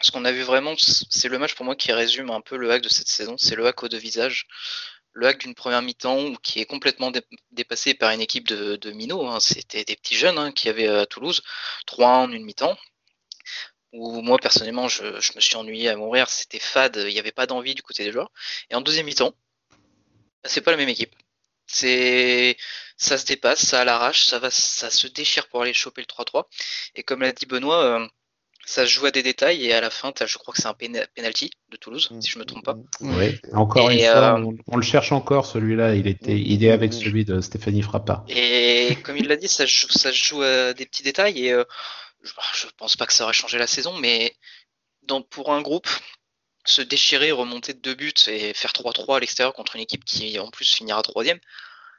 [0.00, 2.70] Ce qu'on a vu vraiment, c'est le match pour moi qui résume un peu le
[2.70, 3.36] hack de cette saison.
[3.38, 4.46] C'est le hack aux deux visages.
[5.12, 7.12] Le hack d'une première mi-temps qui est complètement
[7.52, 9.28] dépassé par une équipe de, de minots.
[9.28, 9.38] Hein.
[9.40, 11.42] C'était des petits jeunes hein, qui avaient à Toulouse
[11.86, 12.76] 3 en une mi-temps.
[13.92, 16.28] Où moi, personnellement, je, me suis ennuyé à mourir.
[16.28, 16.96] C'était fade.
[16.96, 18.30] Il n'y avait pas d'envie du côté des joueurs.
[18.70, 19.34] Et en deuxième mi-temps,
[20.44, 21.14] c'est pas la même équipe.
[21.66, 22.56] C'est
[22.96, 26.06] ça se dépasse, ça à l'arrache, ça va, ça se déchire pour aller choper le
[26.06, 26.44] 3-3.
[26.94, 28.06] Et comme l'a dit Benoît, euh,
[28.66, 30.74] ça se joue à des détails et à la fin, je crois que c'est un
[30.74, 32.76] penalty de Toulouse, si je me trompe pas.
[33.00, 35.94] Oui, encore une fois, euh, on, le cherche encore celui-là.
[35.94, 38.24] Il était, il est avec celui de Stéphanie Frappa.
[38.28, 41.64] Et comme il l'a dit, ça, ça se joue à des petits détails et euh,
[42.22, 44.34] je, je pense pas que ça aurait changé la saison, mais
[45.02, 45.88] dans, pour un groupe
[46.64, 50.38] se déchirer, remonter de deux buts et faire 3-3 à l'extérieur contre une équipe qui
[50.38, 51.38] en plus finira troisième,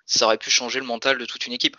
[0.06, 1.78] ça aurait pu changer le mental de toute une équipe.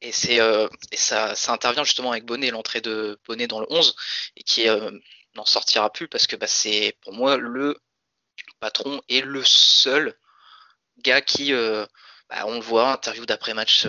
[0.00, 3.94] Et c'est euh, ça, ça intervient justement avec Bonnet, l'entrée de Bonnet dans le 11,
[4.36, 4.90] et qui euh,
[5.34, 7.78] n'en sortira plus parce que bah, c'est pour moi le
[8.60, 10.18] patron et le seul
[10.98, 11.86] gars qui, euh,
[12.28, 13.86] bah, on le voit, interview d'après-match,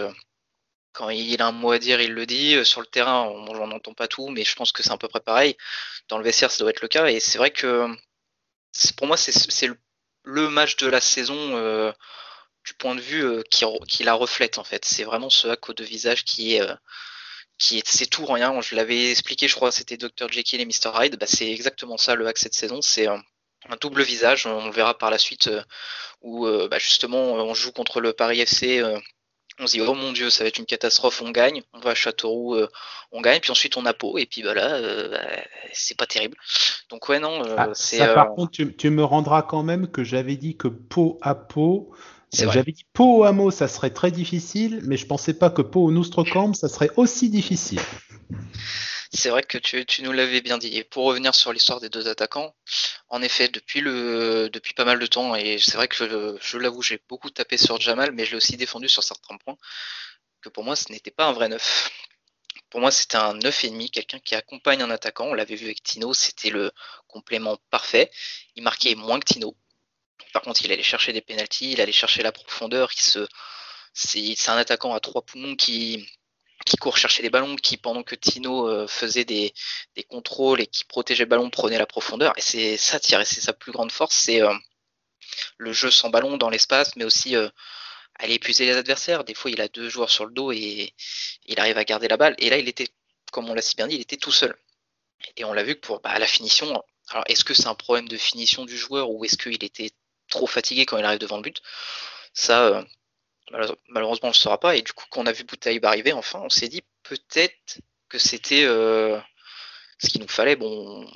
[0.93, 2.65] quand il a un mot à dire, il le dit.
[2.65, 5.19] Sur le terrain, on n'en pas tout, mais je pense que c'est à peu près
[5.19, 5.55] pareil.
[6.09, 7.07] Dans le vestiaire, ça doit être le cas.
[7.07, 7.87] Et c'est vrai que
[8.97, 9.67] pour moi, c'est
[10.23, 11.93] le, match de la saison
[12.67, 14.83] du point de vue euh, qui, la reflète en fait.
[14.83, 16.75] C'est vraiment ce hack aux deux visages qui est euh,
[17.57, 18.59] qui est c'est tout rien.
[18.59, 21.17] Je l'avais expliqué, je crois, c'était Dr Jekyll et Mr Hyde.
[21.17, 22.81] Bah, c'est exactement ça le hack cette saison.
[22.81, 23.23] C'est un,
[23.79, 24.45] double visage.
[24.47, 25.61] On verra par la suite euh,
[26.21, 28.83] où bah, justement on joue contre le Paris FC.
[29.59, 31.91] on se dit oh mon dieu ça va être une catastrophe, on gagne, on va
[31.91, 32.57] à Châteauroux,
[33.11, 35.19] on gagne, puis ensuite on a Pau et puis bah là bah,
[35.73, 36.35] c'est pas terrible.
[36.89, 37.99] Donc ouais non, ah, c'est.
[38.13, 41.93] par contre tu, tu, me rendras quand même que j'avais dit que Pau à Pau
[42.33, 45.85] j'avais dit Pau au hameau, ça serait très difficile, mais je pensais pas que Pau
[45.85, 47.81] au Nostrocamp, ça serait aussi difficile.
[49.13, 50.75] C'est vrai que tu, nous l'avais bien dit.
[50.75, 52.53] Et pour revenir sur l'histoire des deux attaquants,
[53.09, 55.95] en effet, depuis, le, depuis pas mal de temps, et c'est vrai que
[56.41, 59.57] je, l'avoue, j'ai beaucoup tapé sur Jamal, mais je l'ai aussi défendu sur certains points,
[60.41, 61.89] que pour moi, ce n'était pas un vrai neuf.
[62.69, 65.27] Pour moi, c'était un neuf et demi, quelqu'un qui accompagne un attaquant.
[65.27, 66.71] On l'avait vu avec Tino, c'était le
[67.07, 68.11] complément parfait.
[68.55, 69.55] Il marquait moins que Tino,
[70.37, 72.91] par contre, il allait chercher des pénalties, il allait chercher la profondeur.
[72.93, 76.07] c'est, un attaquant à trois poumons qui,
[76.79, 79.51] court chercher les ballons, qui pendant que Tino euh, faisait des,
[80.09, 82.33] contrôles et qui protégeait le ballon prenait la profondeur.
[82.37, 84.53] Et c'est ça, c'est sa plus grande force, c'est euh,
[85.57, 87.49] le jeu sans ballon dans l'espace, mais aussi euh,
[88.19, 89.23] aller épuiser les adversaires.
[89.23, 90.93] Des fois, il a deux joueurs sur le dos et
[91.47, 92.35] il arrive à garder la balle.
[92.37, 92.89] Et là, il était,
[93.31, 94.55] comme on l'a si bien dit, il était tout seul.
[95.35, 98.07] Et on l'a vu que pour bah, la finition, alors est-ce que c'est un problème
[98.07, 99.89] de finition du joueur ou est-ce qu'il était
[100.29, 101.61] trop fatigué quand il arrive devant le but.
[102.33, 102.83] Ça, euh,
[103.89, 104.75] malheureusement, on ne le saura pas.
[104.75, 108.19] Et du coup, quand on a vu Boutaïb arriver, enfin, on s'est dit peut-être que
[108.19, 109.19] c'était euh,
[109.99, 110.55] ce qu'il nous fallait.
[110.55, 111.09] Bon,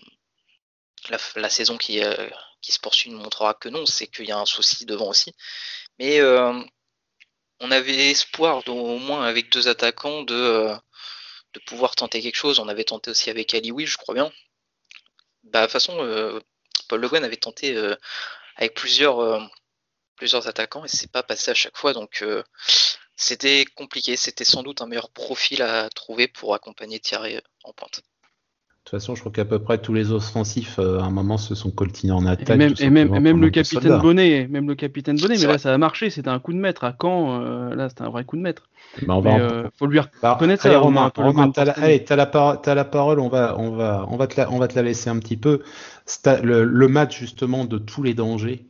[1.36, 2.30] la, saison qui, euh,
[2.62, 5.36] qui, se poursuit nous montrera que non, c'est qu'il y a un souci devant aussi.
[6.00, 6.21] Mais
[7.60, 10.71] on avait espoir, au moins avec deux attaquants, de,
[11.54, 12.60] de pouvoir tenter quelque chose.
[12.60, 14.32] On avait tenté aussi avec Alioui, je crois bien.
[15.43, 16.41] Bah, de toute façon,
[16.88, 17.76] Paul Le Guen avait tenté
[18.56, 19.40] avec plusieurs, euh,
[20.16, 21.94] plusieurs attaquants et c'est pas passé à chaque fois.
[21.94, 22.44] Donc euh,
[23.16, 24.16] c'était compliqué.
[24.18, 28.02] C'était sans doute un meilleur profil à trouver pour accompagner Thierry euh, en pointe.
[28.84, 31.54] De toute façon, je crois qu'à peu près tous les offensifs, à un moment, se
[31.54, 32.50] sont coltinés en attaque.
[32.50, 36.10] Et même, même, le capitaine Bonnet, même le capitaine Bonnet, mais là, ça a marché.
[36.10, 36.84] C'était un coup de maître.
[36.84, 37.39] À Caen,
[37.70, 38.63] là, c'était un vrai coup de maître.
[39.04, 40.80] Bah, on va faut lui reconnaître allez, ça.
[40.80, 43.20] Romain, Romain t'as la, as la, parole.
[43.20, 45.38] On va, on va, on va te la, on va te la laisser un petit
[45.38, 45.62] peu
[46.44, 48.65] le, match justement de tous les dangers,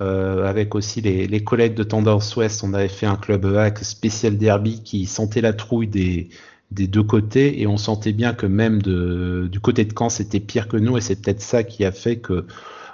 [0.00, 4.36] euh, avec aussi les, collègues de Tendance Ouest, on avait fait un club hack spécial
[4.36, 6.28] derby qui sentait la trouille des,
[6.74, 10.76] deux côtés et on sentait bien que même du côté de Caen c'était pire que
[10.76, 12.46] nous et c'est peut-être ça qui a fait que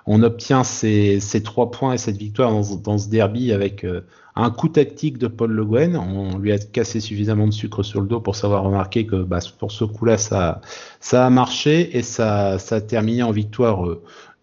[0.06, 4.00] on obtient ces, trois points et cette victoire dans, ce derby avec euh,
[4.34, 5.96] un coup tactique de Paul Le Guen.
[5.96, 9.38] On lui a cassé suffisamment de sucre sur le dos pour savoir remarquer que bah,
[9.58, 10.60] pour ce coup-là, ça,
[11.00, 13.84] ça a marché et ça, a terminé en victoire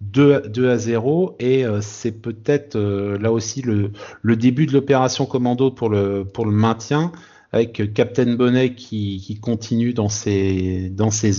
[0.01, 1.35] 2, euh, 2 à 0.
[1.39, 3.91] Et euh, c'est peut-être là aussi le,
[4.35, 7.11] début de l'opération commando pour le maintien
[7.51, 10.91] avec Captain Bonnet qui, continue dans ses,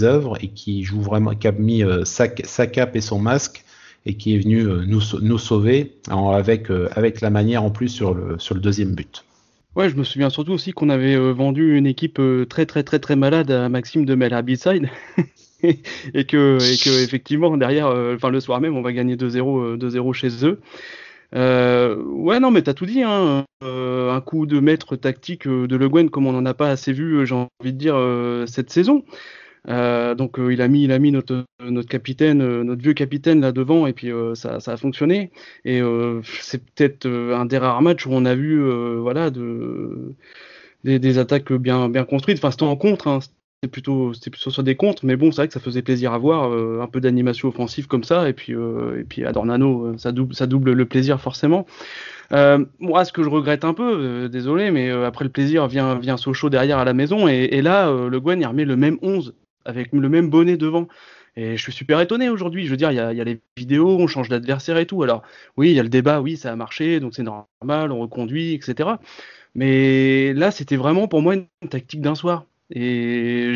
[0.03, 3.65] œuvres et qui joue vraiment, qui a mis sa, sa cape et son masque
[4.09, 8.15] et qui est venu euh, nous, sauver avec, euh, avec la manière en plus sur
[8.15, 9.25] le, deuxième but.
[9.77, 12.99] Ouais, je me souviens surtout aussi qu'on avait euh, vendu une équipe très très très
[12.99, 14.89] très malade à Maxime de Mel Herbicide
[15.63, 16.57] et que
[17.05, 20.61] effectivement derrière, enfin le soir même, on va gagner 2-0 2-0 chez eux.
[21.33, 23.03] Ouais, non, mais t'as tout dit.
[23.03, 23.45] Hein.
[23.63, 27.27] un coup de maître tactique de Le Guen, comme on n'en a pas assez vu,
[27.27, 27.97] j'ai envie de dire,
[28.47, 29.05] cette saison.
[29.69, 32.95] Euh, donc euh, il a mis, il a mis notre, notre capitaine, euh, notre vieux
[32.95, 35.31] capitaine là devant et puis ça, ça, a fonctionné.
[35.65, 35.81] Et
[36.25, 38.61] c'est peut-être un des rares matchs où on a vu
[39.01, 40.15] voilà de,
[40.85, 42.39] des, des, attaques bien, bien construites.
[42.39, 43.19] Enfin c'était en contre, hein.
[43.63, 46.13] C'était plutôt, c'était plutôt sur des contres, mais bon c'est vrai que ça faisait plaisir
[46.13, 50.13] à voir un peu d'animation offensive comme ça et puis et puis à Dornano ça
[50.13, 51.67] double, ça double le plaisir forcément.
[52.31, 56.51] moi, ce que je regrette un peu, désolé, mais après le plaisir vient, vient Sochaux
[56.51, 60.09] derrière à la maison, et, là, le Gwen, il remet le même 11 avec le
[60.09, 60.87] même bonnet devant.
[61.37, 62.65] Et je suis super étonné aujourd'hui.
[62.67, 65.05] Je veux dire, il y a, les vidéos, on change d'adversaire et tout.
[65.05, 65.23] Alors,
[65.57, 68.55] oui, il y a le débat, oui, ça a marché, donc c'est normal, on reconduit,
[68.55, 68.91] etc.
[69.55, 72.45] Mais là, c'était vraiment pour moi une tactique d'un soir.
[72.71, 73.48] Et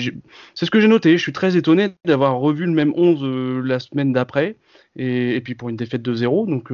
[0.55, 1.17] c'est ce que j'ai noté.
[1.17, 4.57] Je suis très étonné d'avoir revu le même 11 euh, la semaine d'après
[4.97, 6.47] et, puis pour une défaite de 0.
[6.47, 6.73] Donc,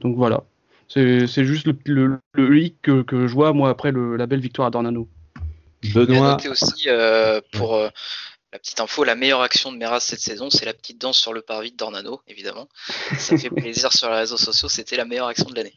[0.00, 0.44] donc voilà.
[0.88, 4.70] C'est juste le, le, hic que, que, je vois, moi, après la belle victoire à
[4.70, 5.08] Dornano.
[5.92, 6.36] Benoît.
[6.48, 6.88] aussi,
[7.52, 7.90] pour
[8.54, 11.32] la petite info, la meilleure action de Meras cette saison, c'est la petite danse sur
[11.32, 12.68] le parvis de Dornano, évidemment.
[13.18, 15.74] Ça fait plaisir sur les réseaux sociaux, c'était la meilleure action de l'année.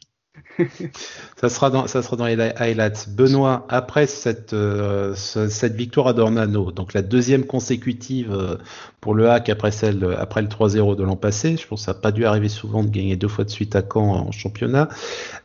[1.36, 3.08] Ça, sera dans, ça sera dans les highlights.
[3.10, 8.56] Benoît, après cette, euh, cette victoire à Dornano, donc la deuxième consécutive euh,
[9.00, 11.92] pour le hack après, celle, après le 3-0 de l'an passé, je pense que ça
[11.92, 14.88] n'a pas dû arriver souvent de gagner deux fois de suite à Caen en championnat.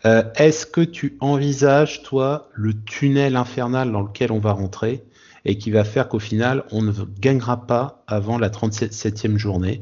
[0.06, 5.03] Euh, est-ce que tu envisages, toi, le tunnel infernal dans lequel on va rentrer
[5.45, 9.82] et qui va faire qu'au final, on ne gagnera pas avant la 37e journée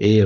[0.00, 0.20] Et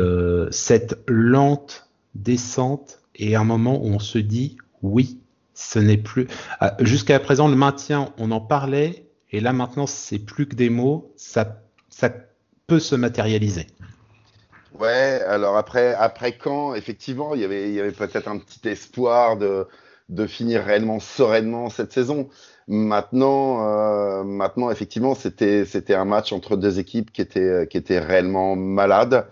[0.50, 5.20] cette lente descente et un moment où on se dit oui,
[5.54, 6.26] ce n'est plus.
[6.58, 10.70] Ah, jusqu'à présent, le maintien, on en parlait, et là maintenant, c'est plus que des
[10.70, 12.10] mots, ça, ça
[12.66, 13.66] peut se matérialiser.
[14.78, 18.66] Ouais, alors après, après quand, effectivement, il y avait, il y avait peut-être un petit
[18.66, 19.66] espoir de,
[20.08, 22.30] de finir réellement sereinement cette saison.
[22.66, 27.98] Maintenant, euh, maintenant, effectivement, c'était, c'était un match entre deux équipes qui étaient, qui étaient
[27.98, 29.26] réellement malades.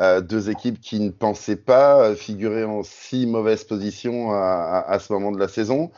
[0.00, 5.30] Euh, deux équipes qui ne pensaient pas figurer en si mauvaise position à, ce moment
[5.30, 5.90] de la saison.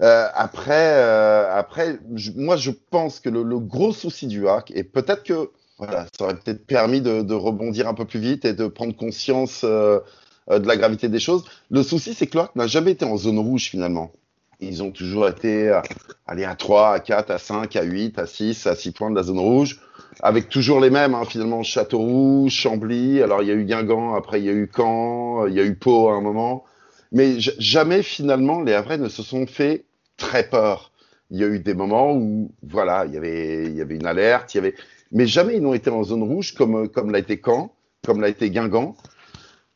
[0.00, 1.98] Euh, après, euh, après
[2.34, 6.36] moi, je pense que le, gros souci du hack, et peut-être que voilà, ça aurait
[6.36, 10.00] peut-être permis de, rebondir un peu plus vite et de prendre conscience euh,
[10.48, 11.44] de la gravité des choses.
[11.70, 14.12] Le souci, c'est que le n'a jamais été en zone rouge finalement.
[14.60, 15.78] Ils ont toujours été
[16.26, 19.16] allez, à 3, à 4, à 5, à 8, à 6, à 6 points de
[19.16, 19.80] la zone rouge
[20.20, 24.40] avec toujours les mêmes, hein, finalement, Châteauroux, Chambly, alors il y a eu Guingamp, après
[24.40, 26.64] il y a eu Caen, il y a eu Pau à un moment,
[27.12, 29.84] mais jamais finalement les Havrais ne se sont fait
[30.16, 30.92] très peur.
[31.30, 34.06] Il y a eu des moments où, voilà, il y avait, il y avait une
[34.06, 34.74] alerte, il y avait,
[35.10, 37.74] mais jamais ils n'ont été en zone rouge comme, comme l'a été Caen,
[38.04, 38.96] comme l'a été Guingamp.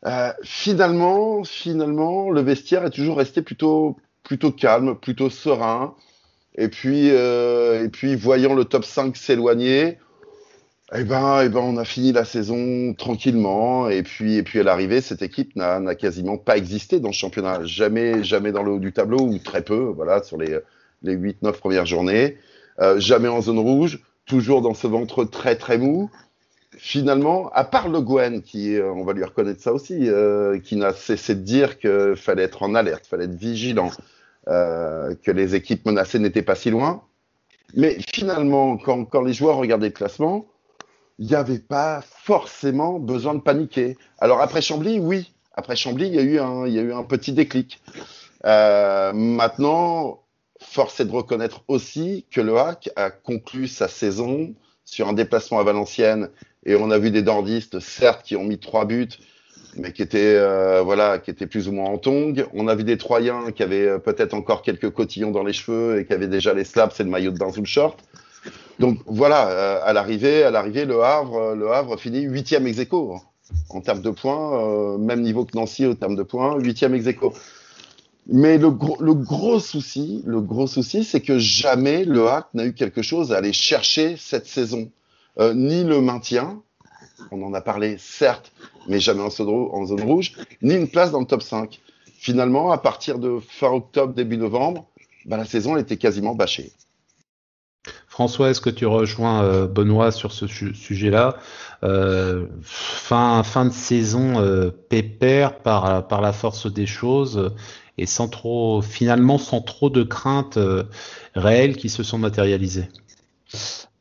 [0.07, 5.95] Euh, finalement, finalement, le vestiaire est toujours resté plutôt, plutôt calme, plutôt serein.
[6.57, 9.99] Et puis, euh, et puis, voyant le top 5 s'éloigner,
[10.95, 13.89] eh ben, eh ben, on a fini la saison tranquillement.
[13.91, 17.65] Et puis, et puis à l'arrivée, cette équipe n'a quasiment pas existé dans le championnat.
[17.65, 20.59] Jamais, jamais dans le haut du tableau, ou très peu, voilà, sur les,
[21.03, 22.39] les 8-9 premières journées.
[22.81, 26.11] Euh, jamais en zone rouge, toujours dans ce ventre très, très mou.
[26.77, 30.77] Finalement, à part Le Gwen, qui, euh, on va lui reconnaître ça aussi, euh, qui
[30.77, 33.91] n'a cessé de dire qu'il fallait être en alerte, fallait être vigilant,
[34.47, 37.03] euh, que les équipes menacées n'étaient pas si loin.
[37.75, 40.47] Mais finalement, quand, quand les joueurs regardaient le classement,
[41.19, 43.97] il n'y avait pas forcément besoin de paniquer.
[44.21, 45.33] Alors après Chambly, oui.
[45.55, 47.81] Après Chambly, il y a eu un, y a eu un petit déclic.
[48.45, 50.23] Euh, maintenant,
[50.61, 54.55] force est de reconnaître aussi que le HAC a conclu sa saison
[54.85, 56.31] sur un déplacement à Valenciennes
[56.65, 59.09] et on a vu des dordistes, certes, qui ont mis trois buts,
[59.77, 62.47] mais qui étaient, euh, voilà, qui étaient plus ou moins en tongue.
[62.55, 66.01] On a vu des Troyens qui avaient euh, peut-être encore quelques cotillons dans les cheveux
[66.01, 67.99] et qui avaient déjà les slaps et le maillot de bain sous le short.
[68.79, 73.15] Donc voilà, euh, à l'arrivée, à l'arrivée, le Havre, le Havre finit huitième ex aequo
[73.15, 73.21] hein,
[73.71, 77.07] en termes de points, euh, même niveau que Nancy au terme de points, huitième ex
[77.07, 77.33] aequo.
[78.31, 82.67] Mais le gros, le gros souci, le gros souci, c'est que jamais le HAC n'a
[82.67, 84.91] eu quelque chose à aller chercher cette saison,
[85.41, 86.63] euh, ni le maintien,
[87.31, 88.53] on en a parlé certes,
[88.87, 91.81] mais jamais en zone, en zone rouge, ni une place dans le top 5.
[92.19, 94.87] Finalement, à partir de fin octobre, début novembre,
[95.25, 96.73] bah, la saison était quasiment bâchée.
[98.19, 101.37] François, est-ce que tu rejoins euh, Benoît sur ce sujet-là?
[101.85, 107.53] Euh, fin, fin de saison euh, pépère par, par la force des choses
[107.97, 110.59] et sans trop, finalement, sans trop de craintes
[111.37, 112.89] réelles qui se sont matérialisées.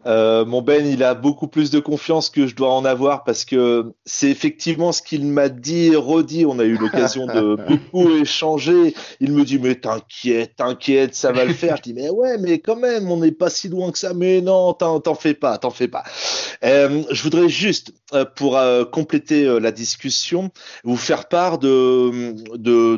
[0.08, 3.46] Euh, mon Ben, il a beaucoup plus de confiance que je dois en avoir parce
[3.46, 6.46] que c'est effectivement ce qu'il m'a dit et redit.
[6.46, 8.94] On a eu l'occasion de beaucoup échanger.
[9.20, 11.78] Il me dit mais t'inquiète, t'inquiète, ça va le faire.
[11.78, 14.14] Je dis mais ouais, mais quand même, on n'est pas si loin que ça.
[14.14, 16.04] Mais non, t'en fais pas, t'en fais pas.
[16.64, 18.60] Euh, je voudrais juste euh, pour
[18.92, 20.52] compléter la discussion
[20.84, 22.98] vous faire part de, de,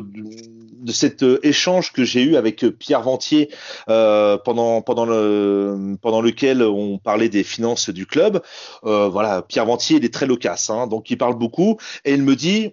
[0.88, 3.50] cet échange que j'ai eu avec Pierre Ventier
[3.86, 8.42] pendant pendant le pendant lequel on parlait des finances du club.
[8.84, 12.22] Euh, voilà, Pierre Ventier, il est très loquace, hein, donc il parle beaucoup et il
[12.22, 12.72] me dit.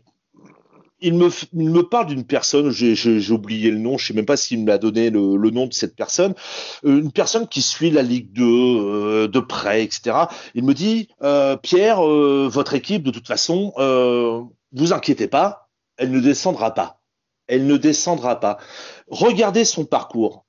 [0.99, 4.35] Il me, il me parle d'une personne, j'ai oublié le nom, je sais même pas
[4.35, 6.33] s'il me a donné le, le, nom de cette personne,
[6.85, 10.17] euh, une personne qui suit la Ligue 2 euh, de près, etc.
[10.55, 13.73] Il me dit, euh, Pierre, euh, votre équipe, de toute façon,
[14.71, 16.96] vous inquiétez pas, elle ne descendra pas.
[17.47, 18.57] Elle ne descendra pas.
[19.07, 20.45] Regardez son parcours.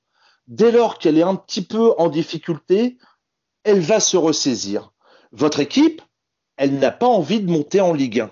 [0.47, 2.99] Dès lors qu'elle est un petit peu en difficulté,
[3.65, 4.93] elle va se ressaisir.
[5.33, 6.03] Votre équipe,
[6.57, 8.31] elle n'a pas envie de monter en Ligue 1.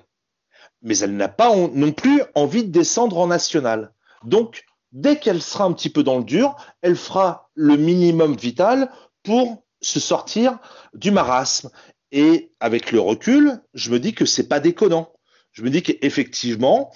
[0.82, 3.92] mais elle n'a pas non plus envie de descendre en national.
[4.24, 8.90] Donc, dès qu'elle sera un petit peu dans le dur, elle fera le minimum vital
[9.22, 10.58] pour se sortir
[10.94, 11.70] du marasme.
[12.12, 15.12] Et avec le recul, je me dis que c'est pas déconnant.
[15.52, 16.92] Je me dis qu'effectivement,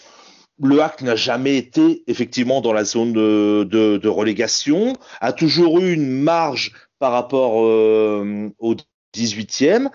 [0.63, 6.11] le HAC n'a jamais été effectivement dans la zone de, relégation, a toujours eu une
[6.11, 8.75] marge par rapport euh, au
[9.15, 9.89] 18e.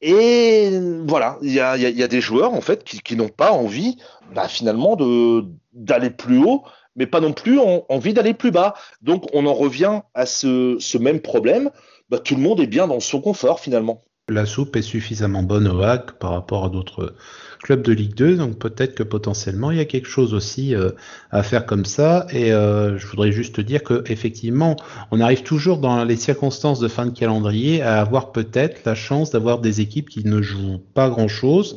[0.00, 0.70] Et
[1.06, 3.98] voilà, il y a, des joueurs en fait qui, n'ont pas envie
[4.34, 4.96] bah, finalement
[5.72, 6.62] d'aller plus haut,
[6.94, 8.74] mais pas non plus envie d'aller plus bas.
[9.02, 11.70] Donc on en revient à ce, même problème.
[12.08, 14.04] Bah, tout le monde est bien dans son confort finalement.
[14.28, 17.14] La soupe est suffisamment bonne au HAC par rapport à d'autres
[17.62, 20.90] club de Ligue 2, donc peut-être que potentiellement il y a quelque chose aussi euh,
[21.30, 22.26] à faire comme ça.
[22.30, 24.76] Et euh, je voudrais juste dire que effectivement,
[25.10, 29.30] on arrive toujours dans les circonstances de fin de calendrier à avoir peut-être la chance
[29.30, 31.76] d'avoir des équipes qui ne jouent pas grand-chose.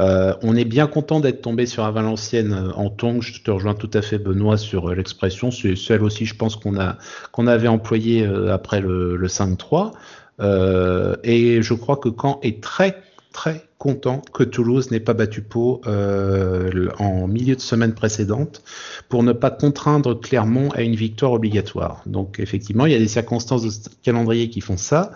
[0.00, 3.20] Euh, on est bien content d'être tombé sur un Valenciennes en tongue.
[3.20, 5.50] Je te rejoins tout à fait, Benoît, sur l'expression.
[5.50, 6.96] C'est celle aussi, je pense, qu'on a
[7.32, 9.92] qu'on avait employée après le, le 5-3.
[10.40, 15.80] Et je crois que Caen est très très content que Toulouse n'ait pas battu Pau
[15.86, 18.62] euh, en milieu de semaine précédente
[19.08, 22.02] pour ne pas contraindre Clermont à une victoire obligatoire.
[22.06, 25.12] Donc effectivement, il y a des circonstances de calendrier qui font ça,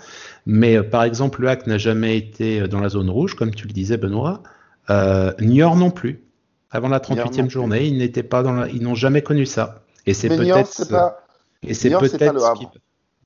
[0.47, 3.53] mais euh, par exemple, le HAC n'a jamais été euh, dans la zone rouge, comme
[3.53, 4.43] tu le disais, Benoît.
[4.91, 6.23] Euh, Niort non plus.
[6.71, 9.83] Avant la 38e journée, ils n'étaient pas dans ils n'ont jamais connu ça.
[10.07, 11.17] Et c'est peut-être.
[11.63, 12.55] Et c'est peut-être.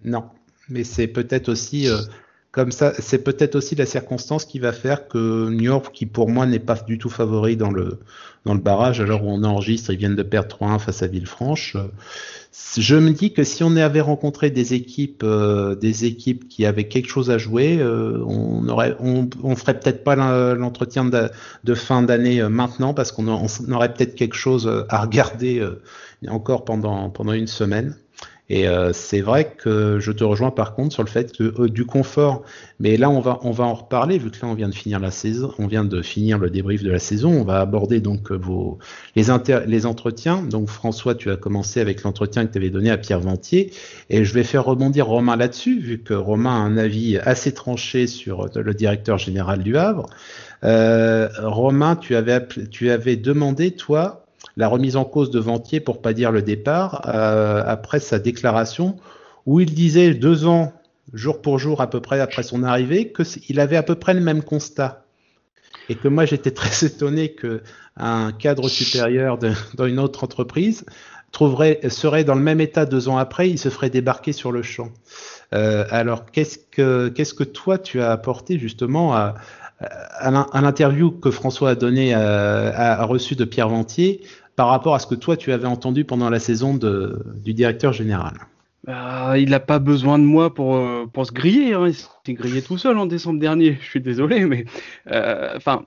[0.05, 0.25] Non,
[0.69, 1.89] mais c'est peut-être aussi
[2.57, 6.31] comme ça, c'est peut-être aussi la circonstance qui va faire que New York, qui pour
[6.31, 7.99] moi n'est pas du tout favori dans le,
[8.47, 11.77] dans le barrage, alors où on enregistre, ils viennent de perdre 3-1 face à Villefranche.
[12.79, 16.89] Je me dis que si on avait rencontré des équipes, euh, des équipes qui avaient
[16.89, 20.17] quelque chose à jouer, euh, on aurait, on, on ferait peut-être pas
[20.55, 25.63] l'entretien de, fin d'année euh, maintenant parce qu'on aurait peut-être quelque chose à regarder
[26.27, 27.97] encore pendant pendant une semaine.
[28.49, 31.69] Et euh, c'est vrai que je te rejoins par contre sur le fait que euh,
[31.69, 32.45] du confort,
[32.79, 35.01] mais là on va on va en reparler vu que là on vient de finir
[35.01, 38.31] la saison, on vient de finir le débrief de la saison, on va aborder donc
[38.31, 38.79] euh, vos
[39.17, 39.25] les
[39.67, 40.43] les entretiens.
[40.43, 43.73] Donc François, tu as commencé avec l'entretien que tu avais donné à Pierre Ventier
[44.11, 48.07] et je vais faire rebondir Romain là-dessus vu que Romain a un avis assez tranché
[48.07, 50.09] sur le directeur général du Havre.
[50.63, 54.26] Euh, Romain, tu avais tu avais demandé toi
[54.57, 58.97] la remise en cause de Ventier, pour pas dire le départ, euh, après sa déclaration,
[59.45, 60.73] où il disait deux ans,
[61.13, 64.21] jour pour jour à peu près après son arrivée, qu'il avait à peu près le
[64.21, 65.05] même constat.
[65.89, 70.85] Et que moi j'étais très étonné qu'un cadre supérieur dans une autre entreprise
[71.33, 74.63] trouverait, serait dans le même état deux ans après, il se ferait débarquer sur le
[74.63, 74.91] champ.
[75.55, 79.35] Euh, alors que qu'est-ce que toi tu as apporté justement à,
[79.79, 84.23] à l'interview que François a donné euh, a, reçu de Pierre Ventier
[84.57, 88.35] par rapport à ce que toi tu avais entendu pendant la saison du directeur général
[88.85, 91.75] bah, Il n'a pas besoin de moi pour, euh, pour se griller.
[91.75, 91.89] Hein.
[91.89, 93.79] Il s'est grillé tout seul en décembre dernier.
[93.83, 94.65] Je suis désolé, mais
[95.11, 95.85] euh, enfin,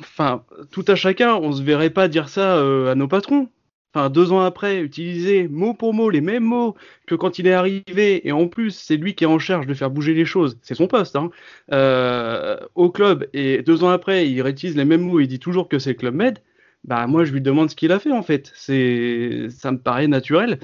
[0.00, 3.48] enfin, tout à chacun, on se verrait pas dire ça à nos patrons
[3.96, 6.76] enfin deux ans après, utiliser mot pour mot les mêmes mots
[7.06, 9.74] que quand il est arrivé, et en plus c'est lui qui est en charge de
[9.74, 11.30] faire bouger les choses, c'est son poste, hein,
[11.72, 15.68] euh, au club, et deux ans après il réutilise les mêmes mots, il dit toujours
[15.68, 16.38] que c'est le club Med,
[16.84, 20.08] bah moi je lui demande ce qu'il a fait en fait, c'est, ça me paraît
[20.08, 20.58] naturel.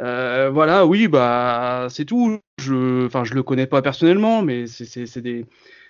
[0.00, 2.40] Euh, voilà, oui, bah c'est tout.
[2.60, 5.46] Je, enfin, je le connais pas personnellement, mais c'est des,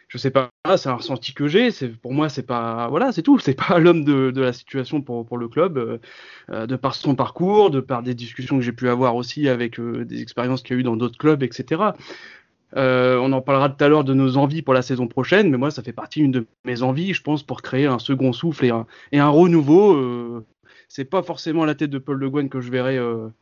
[0.09, 1.71] je sais pas, c'est un ressenti que j'ai.
[2.03, 3.39] Pour moi, c'est pas, voilà, c'est tout.
[3.45, 5.99] C'est pas l'homme de, la situation pour, le club, euh,
[6.51, 9.79] euh, de par son parcours, de par des discussions que j'ai pu avoir aussi avec
[9.79, 11.83] euh, des expériences qu'il y a eu dans d'autres clubs, etc.
[12.77, 15.71] on en parlera tout à l'heure de nos envies pour la saison prochaine, mais moi,
[15.71, 18.87] ça fait partie de mes envies, je pense, pour créer un second souffle et un,
[19.13, 20.45] et un renouveau.
[20.89, 22.99] c'est pas forcément la tête de Paul Le Guen que je verrai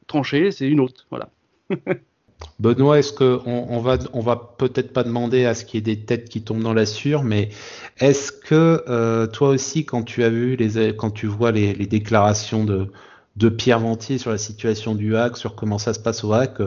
[0.06, 1.30] trancher, c'est une autre, voilà.
[2.58, 5.96] Benoît, est-ce qu'on on va, on va peut-être pas demander à ce qu'il y ait
[5.96, 7.50] des têtes qui tombent dans la sûre, mais
[7.98, 12.64] est-ce que euh, toi aussi, quand tu as vu les, quand tu vois les, déclarations
[12.64, 12.88] de,
[13.36, 16.60] de Pierre Ventier sur la situation du hack, sur comment ça se passe au hack,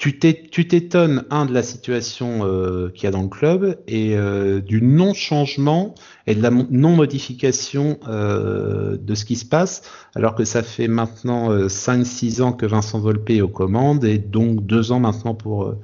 [0.00, 4.62] tu t'étonnes, un, de la situation euh, qu'il y a dans le club et euh,
[4.62, 5.94] du non-changement
[6.26, 9.82] et de la non-modification euh, de ce qui se passe,
[10.14, 14.64] alors que ça fait maintenant 5-6 ans que Vincent Volpe est aux commandes et donc
[14.64, 15.74] deux ans maintenant pour,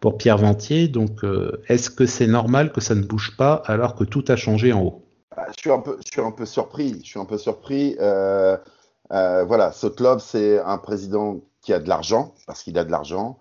[0.00, 0.88] pour Pierre Ventier.
[0.88, 1.20] Donc,
[1.68, 4.84] est-ce que c'est normal que ça ne bouge pas alors que tout a changé en
[4.84, 5.02] haut?
[5.36, 6.98] Bah, je suis, un peu, je suis un peu surpris.
[7.02, 7.94] Je suis un peu surpris.
[9.10, 13.38] voilà, ce club, c'est un président qui a de l'argent, parce qu'il a de l'argent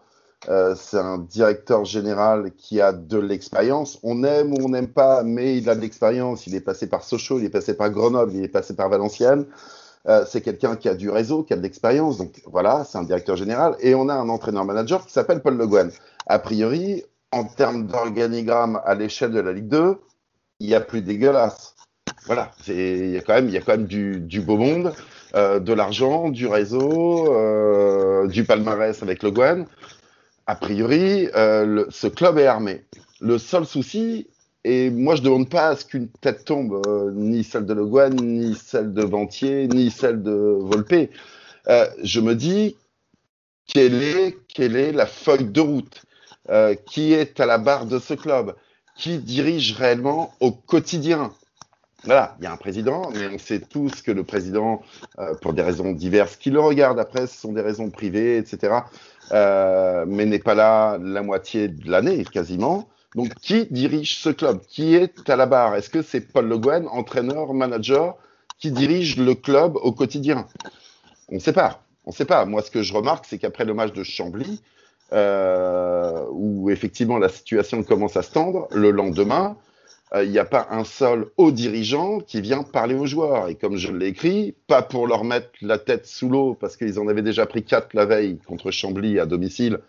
[0.50, 4.00] Euh, c'est un directeur général qui a de l'expérience.
[4.04, 6.46] On aime ou on n'aime pas, mais il a de l'expérience.
[6.48, 9.46] Il est passé par Sochaux, il est passé par Grenoble, il est passé par Valenciennes.
[10.08, 12.18] Euh, c'est quelqu'un qui a du réseau, qui a de l'expérience.
[12.18, 13.76] Donc voilà, c'est un directeur général.
[13.80, 15.92] Et on a un entraîneur-manager qui s'appelle Paul Le Guen.
[16.28, 19.98] A priori, en termes d'organigramme à l'échelle de la Ligue 2,
[20.60, 21.74] il y a plus dégueulasse.
[22.28, 24.94] Voilà, il y a quand même, y a du, beau monde,
[25.36, 27.28] euh, de l'argent, du réseau,
[28.28, 29.66] du palmarès avec Le Guen
[30.48, 32.84] a priori, euh, ce club est armé.
[33.20, 34.28] Le seul souci,
[34.64, 37.74] et moi je ne demande pas à ce qu'une tête tombe, euh, ni celle de
[37.74, 41.10] Le ni celle de Ventier, ni celle de Volpe.
[41.68, 42.76] Euh, je me dis,
[43.68, 46.04] quelle est la feuille de route
[46.86, 48.56] Qui est à la barre de ce club
[48.96, 51.34] Qui dirige réellement au quotidien?
[52.06, 54.82] Voilà, il y a un président, mais on sait tous que le président,
[55.42, 58.82] pour des raisons diverses, qui le regarde après, ce sont des raisons privées, etc.
[59.32, 62.88] Euh, mais n'est pas là la moitié de l'année quasiment.
[63.16, 64.60] Donc, qui dirige ce club?
[64.68, 65.76] Qui est à la barre?
[65.76, 68.16] Est-ce que c'est Paul Le Guen, entraîneur, manager,
[68.60, 70.48] qui dirige le club au quotidien?
[71.30, 71.82] On ne sait pas.
[72.06, 72.46] On ne sait pas.
[72.46, 74.62] Moi, ce que je remarque, c'est qu'après le match de Chambly,
[75.14, 79.56] euh, où effectivement la situation commence à se tendre, le lendemain,
[80.14, 83.50] il euh, n'y a pas un seul haut dirigeant qui vient parler aux joueurs.
[83.50, 87.00] Et comme je l'ai écrit, pas pour leur mettre la tête sous l'eau, parce qu'ils
[87.00, 89.80] en avaient déjà pris quatre la veille contre Chambly à domicile.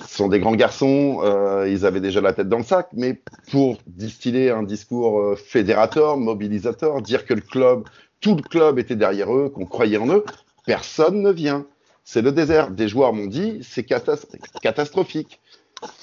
[0.00, 3.20] Ce sont des grands garçons, euh, ils avaient déjà la tête dans le sac, mais
[3.50, 7.84] pour distiller un discours euh, fédérateur, mobilisateur, dire que le club,
[8.20, 10.24] tout le club était derrière eux, qu'on croyait en eux,
[10.66, 11.66] personne ne vient.
[12.04, 12.70] C'est le désert.
[12.70, 15.40] Des joueurs m'ont dit, c'est catastrophique.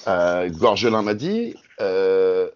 [0.06, 2.48] Euh, Gorgelin m'a dit, euh,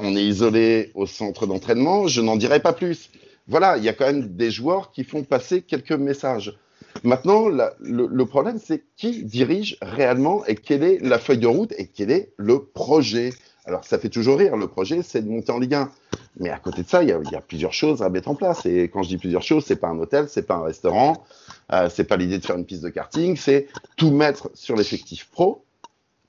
[0.00, 3.10] on est isolé au centre d'entraînement, je n'en dirai pas plus.
[3.48, 6.56] Voilà, il y a quand même des joueurs qui font passer quelques messages.
[7.02, 11.86] Maintenant, le, problème, c'est qui dirige réellement et quelle est la feuille de route et
[11.86, 13.30] quel est le projet.
[13.64, 15.90] Alors, ça fait toujours rire, le projet, c'est de monter en Ligue 1.
[16.38, 18.66] Mais à côté de ça, il y, a, plusieurs choses à mettre en place.
[18.66, 21.24] Et quand je dis plusieurs choses, c'est pas un hôtel, c'est pas un restaurant,
[21.72, 25.28] euh, c'est pas l'idée de faire une piste de karting, c'est tout mettre sur l'effectif
[25.30, 25.64] pro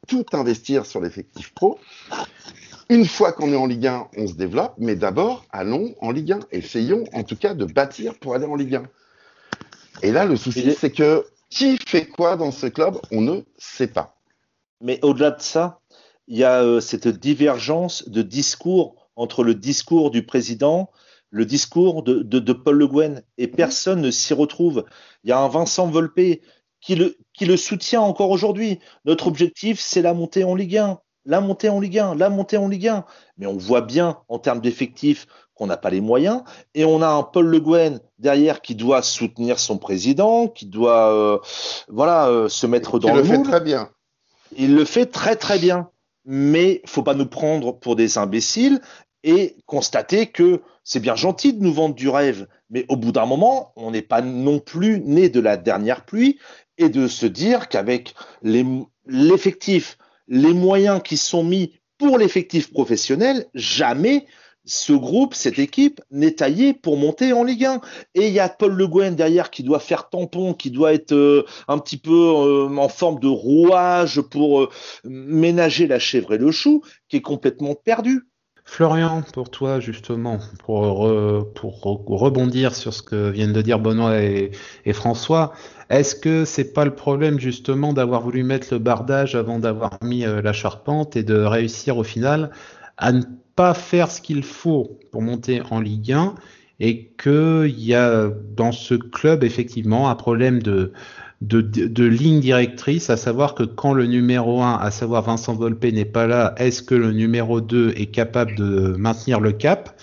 [0.07, 1.79] tout investir sur l'effectif pro.
[2.89, 6.33] Une fois qu'on est en Ligue 1, on se développe, mais d'abord, allons en Ligue
[6.33, 6.39] 1.
[6.51, 8.83] Essayons en tout cas de bâtir pour aller en Ligue 1.
[10.03, 13.87] Et là, le souci, c'est que qui fait quoi dans ce club, on ne sait
[13.87, 14.17] pas.
[14.81, 15.79] Mais au-delà de ça,
[16.27, 20.89] il y a euh, cette divergence de discours entre le discours du président,
[21.29, 24.85] le discours de, de Paul Le Guen, et personne ne s'y retrouve.
[25.23, 26.41] Il y a un Vincent Volpe
[26.81, 28.79] qui le, qui le soutient encore aujourd'hui.
[29.05, 30.99] Notre objectif, c'est la montée en Ligue 1.
[31.25, 33.05] La montée en Ligue 1, la montée en Ligue 1.
[33.37, 36.41] Mais on voit bien en termes d'effectifs qu'on n'a pas les moyens.
[36.73, 41.13] Et on a un Paul Le Guen derrière qui doit soutenir son président, qui doit
[41.13, 41.37] euh,
[41.87, 43.89] voilà, euh, se mettre dans le, le fait très bien.
[44.57, 45.89] Il le fait très très bien.
[46.25, 48.79] Mais faut pas nous prendre pour des imbéciles
[49.23, 53.25] et constater que c'est bien gentil de nous vendre du rêve, mais au bout d'un
[53.25, 56.39] moment, on n'est pas non plus né de la dernière pluie
[56.77, 59.97] et de se dire qu'avec l'effectif,
[60.27, 64.25] les, moyens qui sont mis pour l'effectif professionnel, jamais
[64.65, 67.81] ce groupe, cette équipe n'est taillée pour monter en Ligue 1.
[68.15, 71.13] Et il y a Paul Le Guen derrière qui doit faire tampon, qui doit être
[71.13, 74.69] euh, un petit peu euh, en forme de rouage pour euh,
[75.03, 78.30] ménager la chèvre et le chou, qui est complètement perdu.
[78.71, 84.51] Florian, pour toi justement, pour, rebondir sur ce que viennent de dire Benoît et,
[84.85, 85.51] et François,
[85.89, 90.25] est-ce que c'est pas le problème justement d'avoir voulu mettre le bardage avant d'avoir mis
[90.25, 92.49] euh, la charpente et de réussir au final
[92.95, 93.23] à ne
[93.57, 96.35] pas faire ce qu'il faut pour monter en Ligue 1
[96.79, 100.93] et qu'il y a dans ce club effectivement un problème de,
[101.41, 106.05] de, ligne directrice, à savoir que quand le numéro 1, à savoir Vincent Volpe, n'est
[106.05, 109.99] pas là, est-ce que le numéro 2 est capable de maintenir le cap?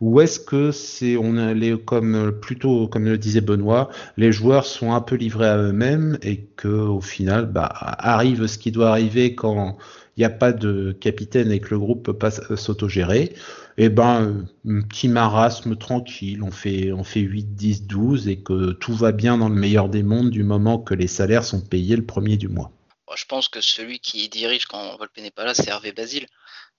[0.00, 4.92] Ou est-ce que c'est on est comme plutôt comme le disait Benoît, les joueurs sont
[4.92, 9.34] un peu livrés à eux-mêmes et que au final bah, arrive ce qui doit arriver
[9.34, 9.76] quand
[10.18, 13.36] il n'y a pas de capitaine et que le groupe peut pas s'autogérer.
[13.76, 18.72] Eh ben un petit marasme tranquille, on fait on fait 8 10 12 et que
[18.72, 21.94] tout va bien dans le meilleur des mondes du moment que les salaires sont payés
[21.94, 22.72] le premier du mois.
[23.14, 26.26] Je pense que celui qui dirige quand Volpe n'est pas là, c'est Hervé Basile.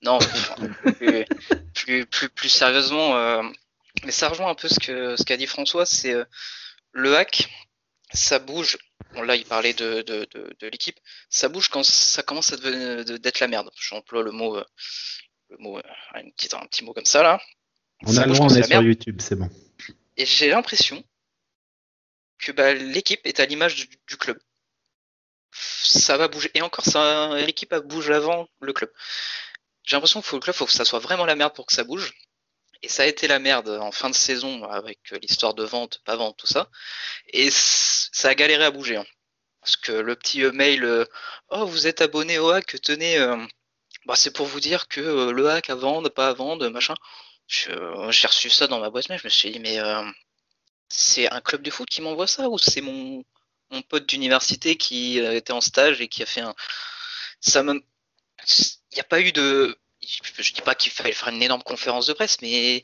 [0.02, 0.20] Non,
[0.84, 3.42] plus, plus, plus, sérieusement, euh,
[4.06, 6.26] mais ça rejoint un peu ce que ce qu'a dit François, c'est euh,
[6.92, 7.50] le hack,
[8.14, 8.78] ça bouge.
[9.14, 11.00] Bon, là, il parlait de, de, de, l'équipe.
[11.30, 13.70] Ça bouge quand ça commence à devenir d'être la merde.
[13.80, 14.66] J'emploie le mot, euh,
[15.50, 15.80] le mot
[16.14, 17.40] un, petit, un petit mot comme ça là.
[18.06, 19.50] On a le droit, on est sur YouTube, c'est bon.
[20.16, 21.04] Et j'ai l'impression
[22.38, 24.40] que bah, l'équipe est à l'image du, club.
[25.52, 26.52] ça va bouger.
[26.54, 26.86] Et encore,
[27.36, 28.92] l'équipe bouge avant le club.
[29.84, 31.74] J'ai l'impression qu'il faut le club, faut que ça soit vraiment la merde pour que
[31.74, 32.14] ça bouge.
[32.82, 36.16] Et ça a été la merde en fin de saison avec l'histoire de vente, pas
[36.16, 36.70] vente, tout ça.
[37.34, 38.98] Et ça a galéré à bouger.
[38.98, 39.06] Hein.
[39.62, 41.06] Parce que le petit euh, mail, euh,
[41.50, 43.38] oh vous êtes abonné au hack, tenez, euh,
[44.06, 46.96] bah, c'est pour vous dire que le hack à vendre, pas à vendre, machin.
[47.48, 47.74] J'ai
[48.28, 49.80] reçu ça dans ma boîte mail, je me suis dit mais
[50.88, 53.24] c'est un club de foot qui m'envoie ça ou c'est mon,
[53.72, 56.56] mon pote d'université qui était en stage et qui a fait un
[57.42, 61.64] ça il n'y a pas eu de je dis pas qu'il fallait faire une énorme
[61.64, 62.84] conférence de presse, mais il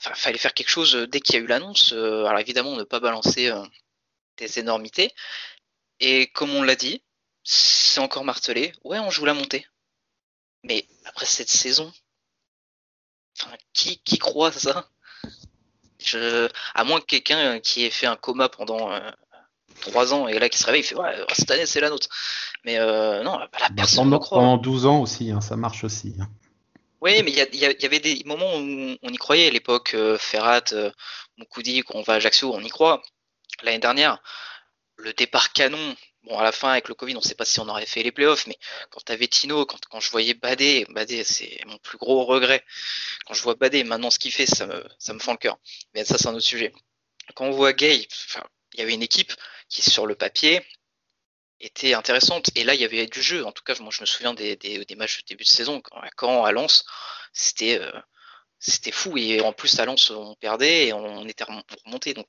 [0.00, 1.92] fallait faire quelque chose dès qu'il y a eu l'annonce.
[1.92, 3.52] Alors évidemment, ne pas balancer
[4.36, 5.12] des énormités,
[6.00, 7.02] et comme on l'a dit,
[7.44, 8.72] c'est encore martelé.
[8.84, 9.66] Ouais, on joue la montée.
[10.64, 11.92] Mais après cette saison,
[13.40, 14.88] enfin, qui, qui croit ça?
[15.98, 19.10] Je, À moins que quelqu'un qui ait fait un coma pendant euh,
[19.80, 22.08] trois ans et là qui se réveille, il fait ouais, cette année c'est la nôtre.
[22.64, 24.38] Mais euh, non, la bah, personne pendant, ne croit.
[24.38, 26.14] Pendant 12 ans aussi, hein, ça marche aussi.
[26.20, 26.28] Hein.
[27.00, 29.46] Oui, mais il y, avait des moments où on y croyait.
[29.46, 30.90] À l'époque, euh, Ferrat, euh,
[31.36, 33.02] Moukoudi, quand on va à Ajaccio, on y croit.
[33.62, 34.20] L'année dernière,
[34.96, 37.60] le départ canon, bon, à la fin, avec le Covid, on ne sait pas si
[37.60, 38.58] on aurait fait les playoffs, mais
[38.90, 42.64] quand tu avais Tino, quand, je voyais Badé, Badé, c'est mon plus gros regret.
[43.26, 45.58] Quand je vois Badé, maintenant ce qu'il fait, ça me, ça me fend le cœur.
[45.94, 46.72] Mais ça, c'est un autre sujet.
[47.34, 48.08] Quand on voit Gay,
[48.74, 49.32] il y avait une équipe
[49.68, 50.62] qui, sur le papier,
[51.60, 52.50] était intéressante.
[52.54, 53.44] Et là, il y avait du jeu.
[53.44, 54.56] En tout cas, moi, je me souviens des,
[54.96, 55.80] matchs de début de saison.
[55.80, 56.84] Quand, quand à Lens,
[57.32, 57.92] c'était euh,
[58.58, 59.16] c'était fou.
[59.16, 61.44] Et en plus, à Lens, on perdait et on était
[61.84, 62.14] remonté.
[62.14, 62.28] Donc,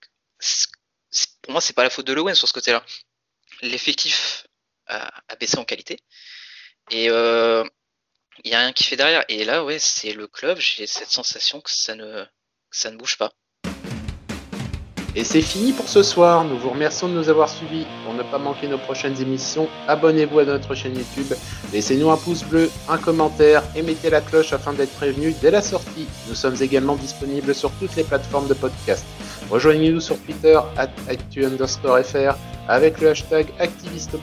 [1.42, 2.84] pour moi, c'est pas la faute de l'OM sur ce côté-là.
[3.62, 4.48] L'effectif
[4.88, 6.00] a, baissé en qualité.
[6.92, 7.64] Et euh,
[8.44, 9.26] il y a rien qui fait derrière.
[9.28, 10.60] Et là, ouais, c'est le club.
[10.60, 13.34] J'ai cette sensation que ça ne, que ça ne bouge pas.
[15.16, 16.45] Et c'est fini pour ce soir.
[16.45, 17.86] Nous vous remercions de nous avoir suivis.
[18.05, 21.34] Pour ne pas manquer nos prochaines émissions, abonnez-vous à notre chaîne YouTube,
[21.74, 25.62] laissez-nous un pouce bleu, un commentaire et mettez la cloche afin d'être prévenu dès la
[25.62, 26.07] sortie.
[26.28, 29.05] Nous sommes également disponibles sur toutes les plateformes de podcast.
[29.49, 32.38] Rejoignez-nous sur Twitter, actu underscore fr,
[32.68, 34.16] avec le hashtag activiste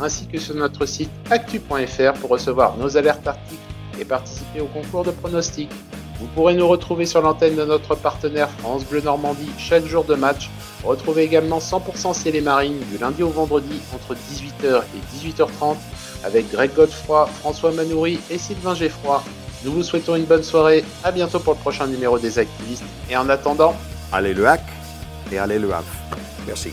[0.00, 3.62] ainsi que sur notre site actu.fr pour recevoir nos alertes articles
[3.98, 5.70] et participer au concours de pronostics.
[6.20, 10.14] Vous pourrez nous retrouver sur l'antenne de notre partenaire France Bleu Normandie chaque jour de
[10.14, 10.48] match.
[10.84, 15.76] Retrouvez également 100% Ciel Marine du lundi au vendredi entre 18h et 18h30
[16.24, 19.22] avec Greg Godefroy, François Manoury et Sylvain Geffroy.
[19.64, 23.16] Nous vous souhaitons une bonne soirée, à bientôt pour le prochain numéro des activistes et
[23.16, 23.74] en attendant,
[24.12, 24.62] allez le hack
[25.32, 25.84] et allez le have.
[26.46, 26.72] Merci.